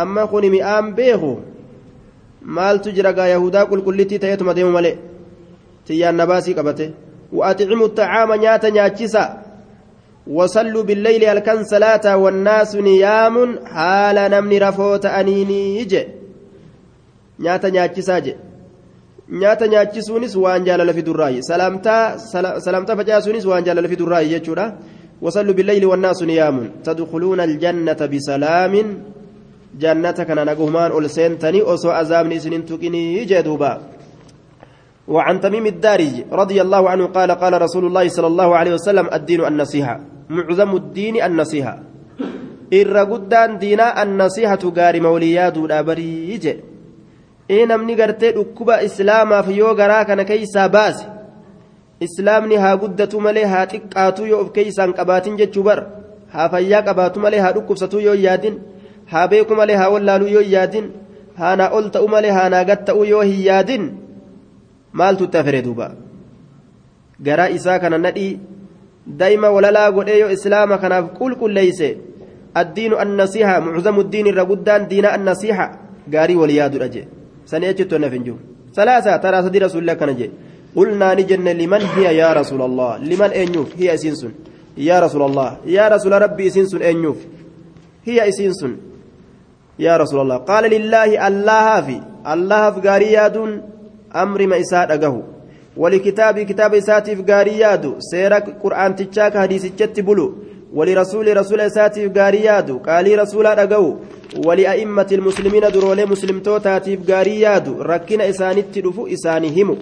[0.00, 1.32] amma kun mi'aan beeku
[2.56, 4.96] maaltu jira gaa yahudaa qulqullittii ta'eetuma deemu malee
[5.90, 6.88] tiyyaan nabaasii qabate
[7.32, 9.24] وأطعموا الطعام نياتا نياتشسا
[10.26, 13.36] وصلوا بالليل هلكن صلاة والناس نيام
[13.66, 16.02] حال نمني رفوت أنيني يجي
[17.40, 18.34] نياتا نياتشسا جي
[19.40, 24.64] nyaata nyaachisuunis waan jaalala fi durraayi salaamtaa facaasuunis waan jaalala fi durraayi jechuudha
[25.22, 28.88] wasallu billayli wannaasu niyaamun tadkhuluuna aljannata bisalaamin
[29.82, 33.70] jannata kana nagumaan ol seentanii osoo azaabni isinin tuqinii jee duuba
[35.10, 39.40] وعن تميم الدارج رضي الله عنه قال قال رسول الله صلى الله عليه وسلم الدين
[39.46, 40.00] النصيحة
[40.30, 41.78] معظم الدين النصيحة
[47.50, 51.06] ee namni gartee dhukkuba islaamaaf yoo garaa kana keeysaa baase
[52.06, 55.80] islaamni haa guddatu malee haa xiqqaatu yoo of keeysaan qabaatin jechuu bar
[56.34, 58.60] haa fayyaa qabaatu malee haa dhukkubsatu yoo yaadin
[59.12, 60.86] haa beeku malee haa wallaaluu yoo yaadin
[61.40, 63.90] haa naa ol ta'u malee haa naa gad ta'u yoo hin yaadin
[64.92, 65.94] maaltu itti afere duuba?
[67.22, 68.38] Garaa isaa kana nadhii
[69.06, 71.90] daa'ima walalaa godhee yoo islaama kanaaf qulqulleeyse
[72.56, 75.66] الدين النصيحة معظم الدين الرقدان دين النصيحة
[76.14, 77.04] قاري ولياد الأجي
[77.46, 78.36] سنأتي نفنجو
[78.74, 80.30] ثلاثة ترى سدي رسول الله كان جي
[80.76, 84.32] قلنا نجن لمن هي يا رسول الله لمن أنيوف هي إسنسن
[84.76, 87.16] يا رسول الله يا رسول ربي إسنسن أنيوف
[88.04, 88.76] هي إسنسن
[89.78, 91.96] يا رسول الله قال لله الله في
[92.32, 93.12] الله في قاري
[94.09, 95.23] يادون أمر ما إساء أقه
[95.77, 100.33] ولكتاب كتاب إساتي في قاري يادو سيرك قرآن تشاك حديث جت بلو
[100.73, 103.95] ولرسول رسول إساتي غارياد قالي رسول أدقو
[104.45, 109.77] ولأئمة المسلمين درولي مسلم توتاتيف غارياد ركنا إساني تدفو إساني همو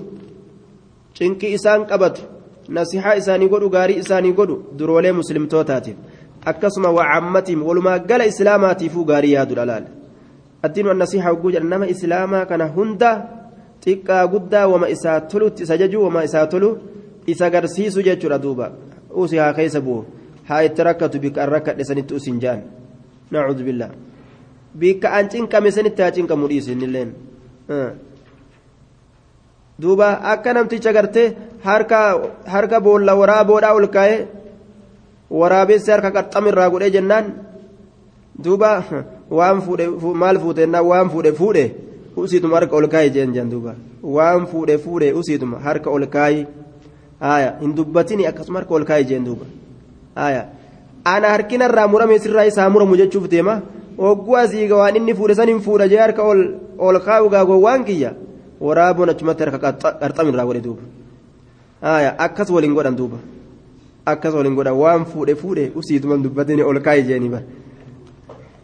[1.14, 2.22] cinki isaan qabatu
[2.70, 5.96] nasihaa isaanii godhu gaarii isaanii godhu duroolee muslimtootaatiif
[6.46, 9.84] akkasuma wacammatihim walumaa gala islaamaatiifuu gaarii yaadu dhalaal
[10.64, 13.10] addiinu annasihaa hogguu jedha nama islaamaa kana hunda
[13.85, 16.79] xiqqaa guddaa wama isaa tolutti isa jaju wama isaa tolu
[17.27, 18.73] isa garsiisu jechuudha duuba.
[19.11, 20.05] Usi haa keessa bu'u.
[20.49, 22.63] Haa itti rakkatu bikka an rakkadhe sanitti usin jaan.
[23.31, 23.91] Nacuudhu billaa
[24.75, 27.11] bikka an cinqame sanitti haa cinqamu dhiisin illeen
[29.81, 34.27] duuba akka namticha gartee harka boolla waraaboodhaa ol kaa'ee
[35.41, 37.27] waraabessi harka qaxxamirraa godhee jennaan.
[38.45, 38.71] Duuba
[39.31, 39.87] waan fuudhe
[40.23, 41.65] maal fuute waan fuudhe fuudhe
[42.27, 46.47] usiituma harka ol kaa'e jeen jeen duuba waan fuudhe fuudhe usiituma harka ol kaa'e
[47.21, 49.47] haaya hin dubbatini akkasuma harka ol kaa'e jeen duuba
[50.21, 50.47] haaya
[51.05, 53.61] ana harkinarraa murame sirraa isaa muramu jechuuf deema
[53.99, 56.23] hogguu asii waan inni fuudhe san hin fuudha jee harka
[56.79, 58.15] ol kaa'u gaagoo waan kiyya.
[58.61, 60.83] waraaboon achumatti harka qarxamirraa godhe duuba
[62.27, 63.19] akkas waliin godhan duuba
[64.07, 67.45] akkas waliin godhan waan fuudhe fuudhe usiituman dubbatini ol kaa'e jeeni bara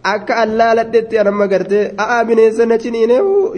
[0.03, 3.17] akka allaaladhetti anamma gartee a'aa bineensa na ciniine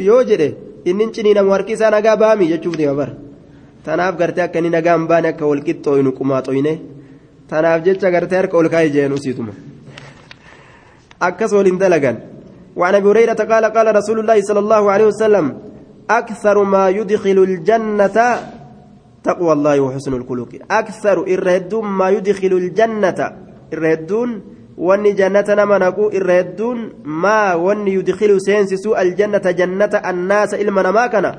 [0.09, 0.49] yoo jedhe
[0.85, 3.13] inni ciniinamu harki isaa nagaa baami jechuuf deema bara
[3.85, 6.73] tanaaf gartee akka inni nagaa hin baane akka wal qixxooynu qumaaxoyne
[7.49, 9.53] tanaaf jecha gartee harka ol kaa'e jeen usiituma
[11.29, 12.17] akkas waliin dalagan
[12.75, 15.45] وعن ابي هريره قال قال رسول الله صلى الله عليه وسلم
[16.09, 18.17] أكثر ما يدخل الجنة
[19.23, 22.53] تقوى الله وحسن الخلق أكثر إرهدون ما يدخل
[24.78, 31.06] الجنة إرهدون واني جنة نمنكو إرهدون ما واني يدخل سينسسو الجنة جنة الناس إلما ما
[31.06, 31.38] كان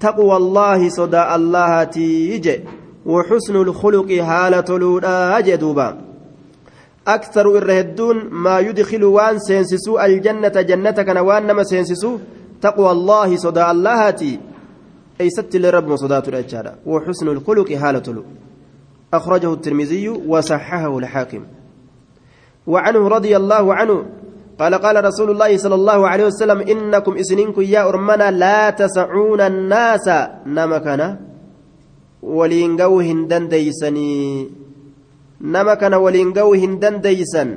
[0.00, 2.60] تقوى الله صدى الله تيجي
[3.06, 5.98] وحسن الخلق حالة الأولى جدوبا
[7.08, 12.18] أكثر إرهدون ما يدخل وان سينسسو الجنة جنة كان وان نما سينسسو
[12.62, 14.40] تقوى الله صدى اللهاتي
[15.20, 18.24] أي ست لرب صداة الأجارة وحسن الخلق حالة له
[19.14, 21.55] أخرجه الترمذي وصححه الحاكم
[22.66, 23.96] وعنه رضي الله عنه
[24.60, 30.06] قال قال رسول الله صلى الله عليه وسلم إنكم إسنينكم يا أرمنا لا تسعون الناس
[30.46, 31.08] نمكنا
[32.22, 34.14] ولينقو هندن ديسني
[35.40, 37.48] نمكنا ولينقو هندن ديسن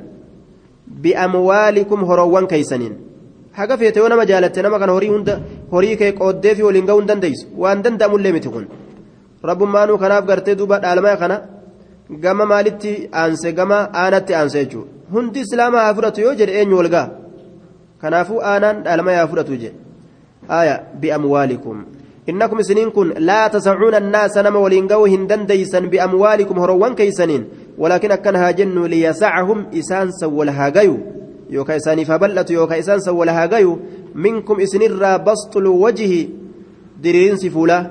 [1.04, 2.96] بأموالكم هروان كيسنين
[3.60, 5.34] nama jaalatte nama kana horii hunda
[5.72, 8.66] horii kee qooddee fi waliin ga'uu hin dandeessu waan danda'amullee miti kun
[9.50, 11.36] rabbummaanuu kanaaf gartee duuba dhaalmaa kana
[12.10, 16.90] gama maalitti aanse gama aanatti aanse jechuudha hundi islaamaa haa fudhatu yoo jedhe eenyu wal
[16.96, 17.10] ga'a
[18.02, 19.76] kanaafuu aanaan dhaalmaa haa fudhatu jedhe
[20.60, 21.86] aya bi'amwaalikum
[22.34, 27.46] innakum isiniin kun laa tasacuuna annaasa nama waliin ga'uu hin dandeeysan bi'amwaalikum horoowwan keeysaniin
[27.78, 31.00] walaakin akkan haa jennu liyasacahum isaan wal haa gayu
[31.58, 33.80] yookaan isaaniif haa bal'atu yookaan isaan wal haa gayu
[34.26, 36.22] minkum isinirraa basxul wajhi
[37.04, 37.84] diriirinsi fuulaa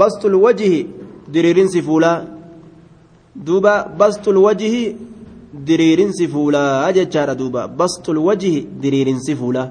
[0.00, 0.86] basxul wajhi
[1.34, 2.37] diriirinsi fuulaa
[3.46, 4.96] duuba basxul wajhi
[5.68, 9.68] diriirinsi fuulaa jechaadha duuba basxul wajhi diriirinsi fuulaa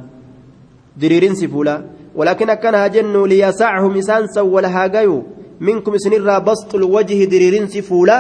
[1.01, 1.80] diriirinsi fuulaa
[2.18, 5.24] ولكن أكن هاجن ليسعهم إسان سول هاجيو
[5.61, 8.20] منكم سنرى بسط الوجه ديرين سفولا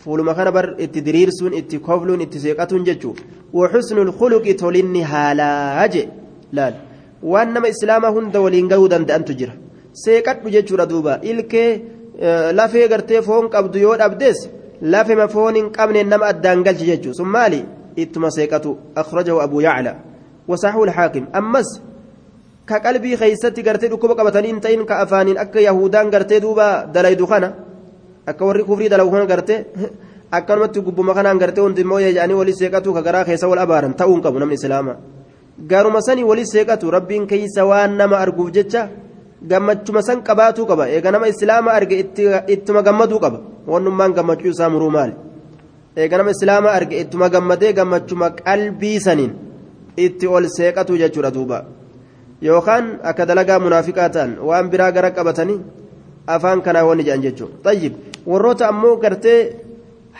[0.00, 3.12] فول ما كان بر اتدريرسون اتكوفلون اتسيقاتون ججو
[3.52, 5.94] وحسن الخلق تولين هالاج
[6.52, 6.74] لا
[7.22, 9.54] وانما اسلام هند ولين غودا ان تجرا
[9.92, 11.66] سيقات بججو ردوبا الكي
[12.52, 14.48] lafee gartee foon qabdu yoo dhabdes
[14.82, 17.64] lafema foon hin qabne nama addaan galchi jechuu sun maali
[17.96, 19.94] ittuma seeqatu akhrajahu abu yacla
[20.48, 21.68] wasaxuu lxaakim ammas
[22.66, 27.26] ka qalbii keeysatti gartee dhukkuba qabatanii hin ta'in ka afaaniin akka yahudaan gartee duuba dalaydu
[27.26, 27.52] kana
[28.26, 29.64] akka warri kufrii dalagu kana gartee
[30.30, 34.14] akkanumatti gubbuma kanaan gartee hundi immoo jedhanii walii seeqatu ka garaa keessa wal abaaran ta'uu
[34.14, 34.96] hin qabu namni islaamaa
[35.70, 38.88] gaaruma sanii walii seeqatu rabbiin keeysa waan nama arguuf jecha
[39.42, 40.88] gammachuma san qabaatuu qaba.
[40.88, 41.98] Eega nama islaama arge
[42.48, 43.40] ittuma gammaduu qaba.
[43.66, 45.14] Wannummaan gammachuu isaa muruu maali?
[45.96, 49.32] Eega nama islaama arge ittuma gammadee gammachuma qalbii saniin
[49.96, 51.64] itti ol seeqatu jechuudha duuba.
[52.42, 55.60] Yookaan akka dalagaa munaafiqaa ta'an waan biraa gara qabatanii
[56.26, 57.56] afaan kanaa wanni jedhan jechuudha.
[57.62, 57.94] Tayyib.
[58.26, 59.40] Warroota ammoo gartee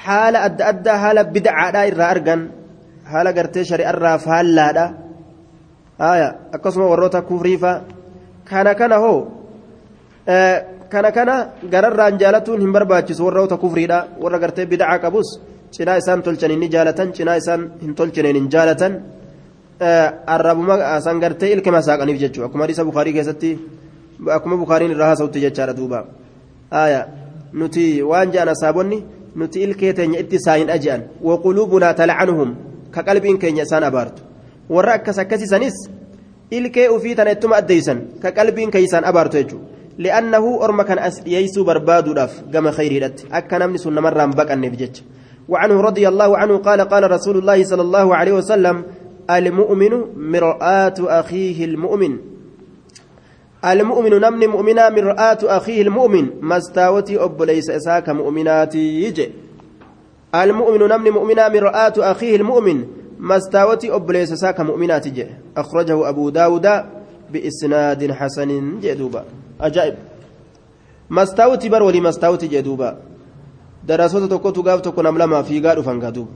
[0.05, 2.41] haala adda addaa haala bidcaadhaa irraa argan
[3.13, 4.85] haala gartee shari'arraa faallaadha
[6.57, 7.81] akkasuma warroota kufriifaa
[8.51, 9.21] kana kana hoo
[10.93, 11.35] kana kana
[11.73, 15.29] gararraan jaalatuun hin barbaachisu warroota kufriidha warra gartee bidcaa qabus
[15.75, 18.93] cinaa isaan tolchaniin ni jaalatan cinaa isaan hin tolchineen hin jaalatan
[20.35, 23.51] arrabuma san gartee ilkima saaqaniif jechuudha akkuma hadiisa bukaarii keessatti
[24.37, 25.99] akkuma bukaariin irraa haasawutti jechaadha duuba
[26.71, 27.01] aya
[27.53, 28.99] nuti waan jedhan asaabonni
[29.37, 32.57] nuti ilkee teenya itti saayin aji'an waquluubunaa talcanuhum
[32.95, 34.23] ka qalbiin keenya isaan abaartu
[34.75, 35.77] warra akkas akkasisanis
[36.51, 39.67] ilkee ufii tana ittuma addeysan ka qalbiin keeysaan abaartu jechuudha
[39.99, 45.03] li'annahu orma kan as dhiyeessuu barbaaduudhaaf gama khayriidhatti akka namni sun namarraan baqanneef jecha
[45.49, 48.85] وعنه رضي الله عنه قال قال رسول الله صلى الله عليه وسلم
[49.31, 52.19] المؤمن مرآة أخيه المؤمن
[53.65, 59.31] المؤمن نمن مؤمنا مرآة أخيه المؤمن مستاوتي أب ليس إساك مؤمناتي يجي
[60.35, 62.85] المؤمن نمن مؤمنا مرآة أخيه المؤمن
[63.21, 66.67] مستاوتي أب ليس إساك مؤمناتي يجي أخرجه أبو داود
[67.33, 69.25] بإسناد حسن جدوبا
[69.61, 69.95] أجائب
[71.11, 72.99] مستاوتي بر ولي مستاوتي جدوبا
[73.87, 76.33] darasoota tokkotu gaaf tokko nam lama fiigaa dhufan gaduuba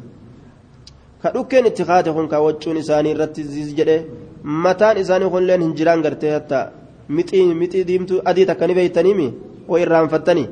[1.23, 3.43] ka dhukkeen itti kaate kun kaawwachuun isaanii irratti
[3.79, 3.97] jedhe
[4.43, 6.71] mataan isaanii kunilleen hin jiraan gartee hatta
[7.09, 9.27] mixii mixii diimtuu adii takka ni beeytaniimi
[9.69, 10.49] oo irraanfattanii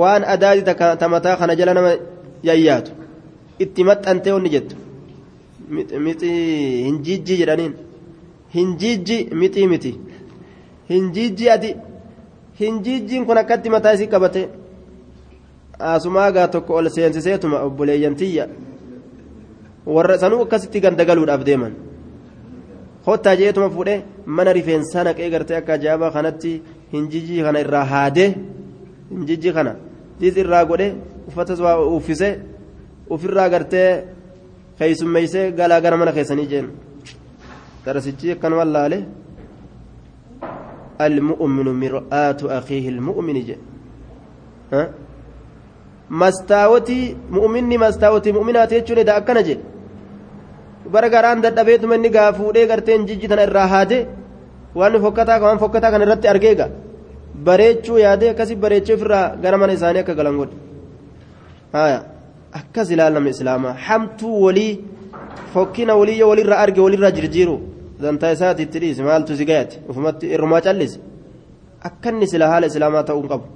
[0.00, 1.36] waan adaadii takka ta mataa
[5.68, 7.74] mixii hinjiijjii jedhaniin
[8.54, 9.92] hinjiijji mixii miti
[10.90, 11.70] hinjiijji adi
[12.60, 14.42] hinjiijjiin kun akkatti mataa isii qabate
[15.78, 18.46] asumaagaa tokko ol seensiseetuma obboleeyyantiyya
[19.94, 21.74] warra sanuu akkasitti gandagaluudhaaf deeman
[23.06, 26.52] hottaa jeetuma fuudhee mana rifeensaa naqee gartee akka ajaa'ibaa kanatti
[26.92, 28.30] hinjijjii kana irraa haadee
[29.10, 29.72] hinjijjii kana
[30.20, 30.92] diis irraa godhee
[31.28, 32.34] uffata uffisee
[33.10, 33.90] ofirraa gartee
[34.78, 36.68] keeysummeeysee galaa gara mana keessanii jeen
[37.84, 38.98] darasichi akkanuma laale
[41.00, 43.58] المؤمن مرآة أخيه المؤمن جه
[44.72, 44.82] ها
[46.10, 49.64] mu'minni mastaawoti mu'minaati jechuun edaa akkana jedhe
[50.92, 53.98] bara garaan dadhabeetuma inni gaa fuudhee garteen jijji tana irraa haade
[54.78, 56.66] waan fokkataa waan fokkataa kana irratti argeega
[57.46, 60.56] bareechuu yaadee akkasi bareechee ofirraa gara mana isaanii akka galan godhe
[62.58, 64.72] akkas ilaalama islaamaa hamtuu walii
[65.54, 67.56] fokkina walii yoo walirraa arge walirraa jirjiiru
[68.02, 70.98] dantaa isaati itti dhiise maaltu si gayate ufumatti irrumaa callise
[71.88, 73.46] akkanni sila haala islaamaa ta'uu qabu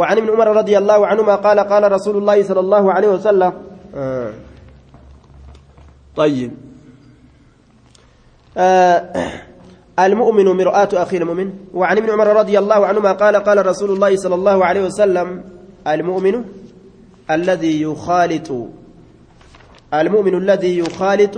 [0.00, 3.52] وعن ابن عمر رضي الله عنهما قال قال رسول الله صلى الله عليه وسلم
[3.94, 4.30] آه
[6.16, 6.50] طيب
[8.58, 8.98] آه
[9.98, 14.34] المؤمن مرآة أخي المؤمن وعن ابن عمر رضي الله عنهما قال قال رسول الله صلى
[14.34, 15.28] الله عليه وسلم
[15.86, 16.34] المؤمن
[17.30, 18.52] الذي يخالط
[19.94, 21.36] المؤمن الذي يخالط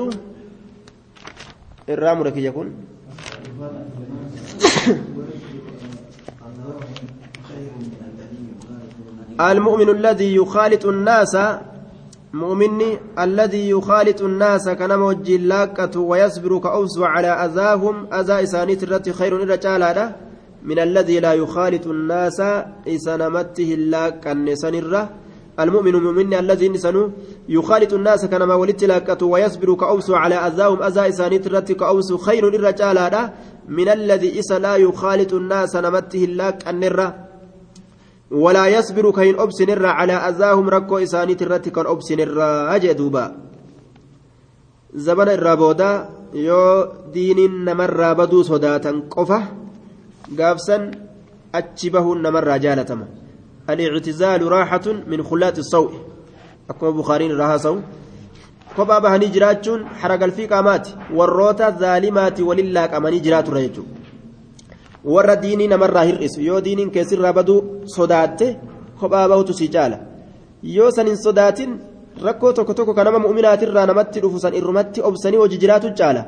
[1.88, 2.74] الرام لك يكون.
[9.40, 11.36] المؤمن الذي يخالط الناس
[12.32, 19.42] مؤمني الذي يخالط الناس كنما وجه لاكة ويصبر كأوس على أذاهم أذى إسانيت الرت خير
[19.42, 20.12] الرجال
[20.62, 22.40] من الذي لا يخالط الناس
[22.88, 25.10] إسانمته اللاكة نسنرة
[25.60, 27.10] المؤمن مؤمن الذي نسنو
[27.48, 32.98] يخالط الناس كنما ولدت لاكة ويصبر كأوس على أذاهم أذى إسانيت الرت كأوس خير الرجال
[33.68, 37.08] من الذي إسا لا يخالط الناس نمته اللاكة النره
[38.30, 43.24] ولا يصبر كين أبسن الرا على أذاهم ركو إسانيت الرت كان أبسن الرا أجدوبا
[44.94, 45.90] زمن الرابودا
[46.34, 49.42] يو دين نمر بدو صداتا قفة.
[50.38, 50.90] قافسا
[51.54, 53.06] أتشبه نمر جالتما
[53.70, 55.90] الاعتزال راحة من خلات الصوء
[56.70, 57.76] أكما بخارين راها صو
[58.76, 63.96] kophaa bahanii jiraachuun haragalfii qaamaati warroota zaalimaati walillaa qamanii jiraatu irra jechuudha
[65.14, 67.60] warra diinii namarraa hir'isu yoo diiniin keessirraa baduu
[67.94, 68.46] sodaatte
[69.00, 69.98] kophaa bahutu si caala
[70.76, 71.72] yoo san hin sodaatin
[72.26, 76.22] rakkoo tokko tokko kan nama mu'uminaatirraa namatti dhufu san irrumatti obsanii hojii jiraatu caala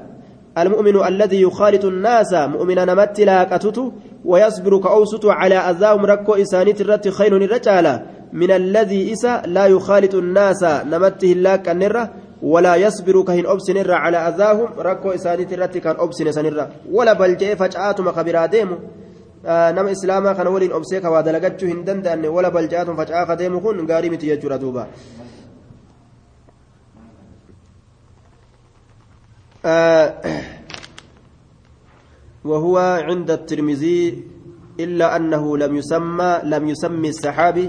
[0.63, 3.93] المؤمن الذي يخالط الناس مؤمنا نمت لاكتت
[4.25, 7.87] ويصبر كأوسط على أذاهم ركو إسانيت الرت خير الرجال
[8.33, 12.11] من الذي إسا لا يخالط الناس نمته اللاك النرة
[12.43, 17.15] ولا يصبر كهن أبسن على أذاهم ركو إسانيت الرت كان أبسن سنرة ولا
[18.17, 18.77] خبرا ديمو.
[19.47, 24.11] آه نما إسلاما كان ولين أبسيك ودلقته هندن دأن ولا بلجآتم فجآ ديمو كن غاري
[24.11, 24.81] متيجر دوبا.
[24.81, 24.87] آه
[32.45, 34.25] وهو عند الترمذي
[34.81, 37.69] إلا أنه لم يسمى لم يسمي السحابي.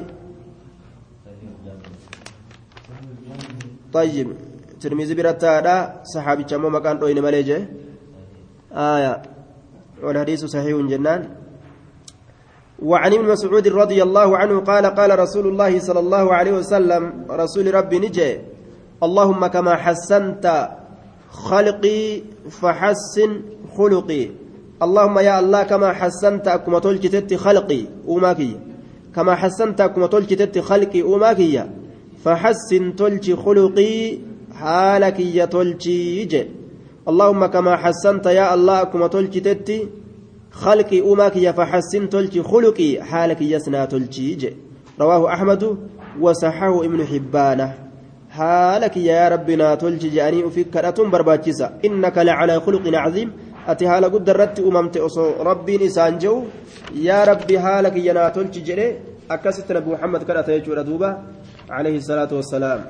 [3.93, 4.28] طيب
[4.82, 7.68] ترمذي برتادا صحابي كما مكان دوين مالجه
[8.72, 9.22] آية
[10.04, 11.22] والحديث صحيح جنان.
[12.80, 17.66] وعن ابن مسعود رضي الله عنه قال قال رسول الله صلى الله عليه وسلم رسول
[17.74, 18.32] ربي نجي
[19.04, 20.45] اللهم كما حسنت
[21.32, 23.41] خلقي فحسن
[23.77, 24.30] خلقي.
[24.82, 28.59] اللهم يا الله كما حسنت أكما تلجتت خلقي أماكي
[29.15, 31.63] كما حسنت أكما تلجتت خلقي أماكي
[32.23, 34.17] فحسن تلجي خلقي
[34.53, 36.47] حالك يا تلجي
[37.07, 39.89] اللهم كما حسنت يا الله أكما تلجتت
[40.51, 44.53] خلقي أماكي فحسن تلجي خلقي حالك يسنا تلجي
[44.99, 45.77] رواه أحمد
[46.19, 47.88] وصححه ابن حبانة.
[48.38, 53.30] حالك يا ربنا تلجي جاني وفيك كراتون برباچيسا إنك لعلى خلق عظيم
[53.67, 56.38] haala guddarratti uumamte osoo rabbiin isaan jehu
[57.07, 58.88] yaa rabbi haala kiyyanaa tolchi jedhe
[59.36, 61.09] akkasitti nabi muhammad kadhata jechuudha duuba
[61.80, 62.82] alayhi salaatu wassalaam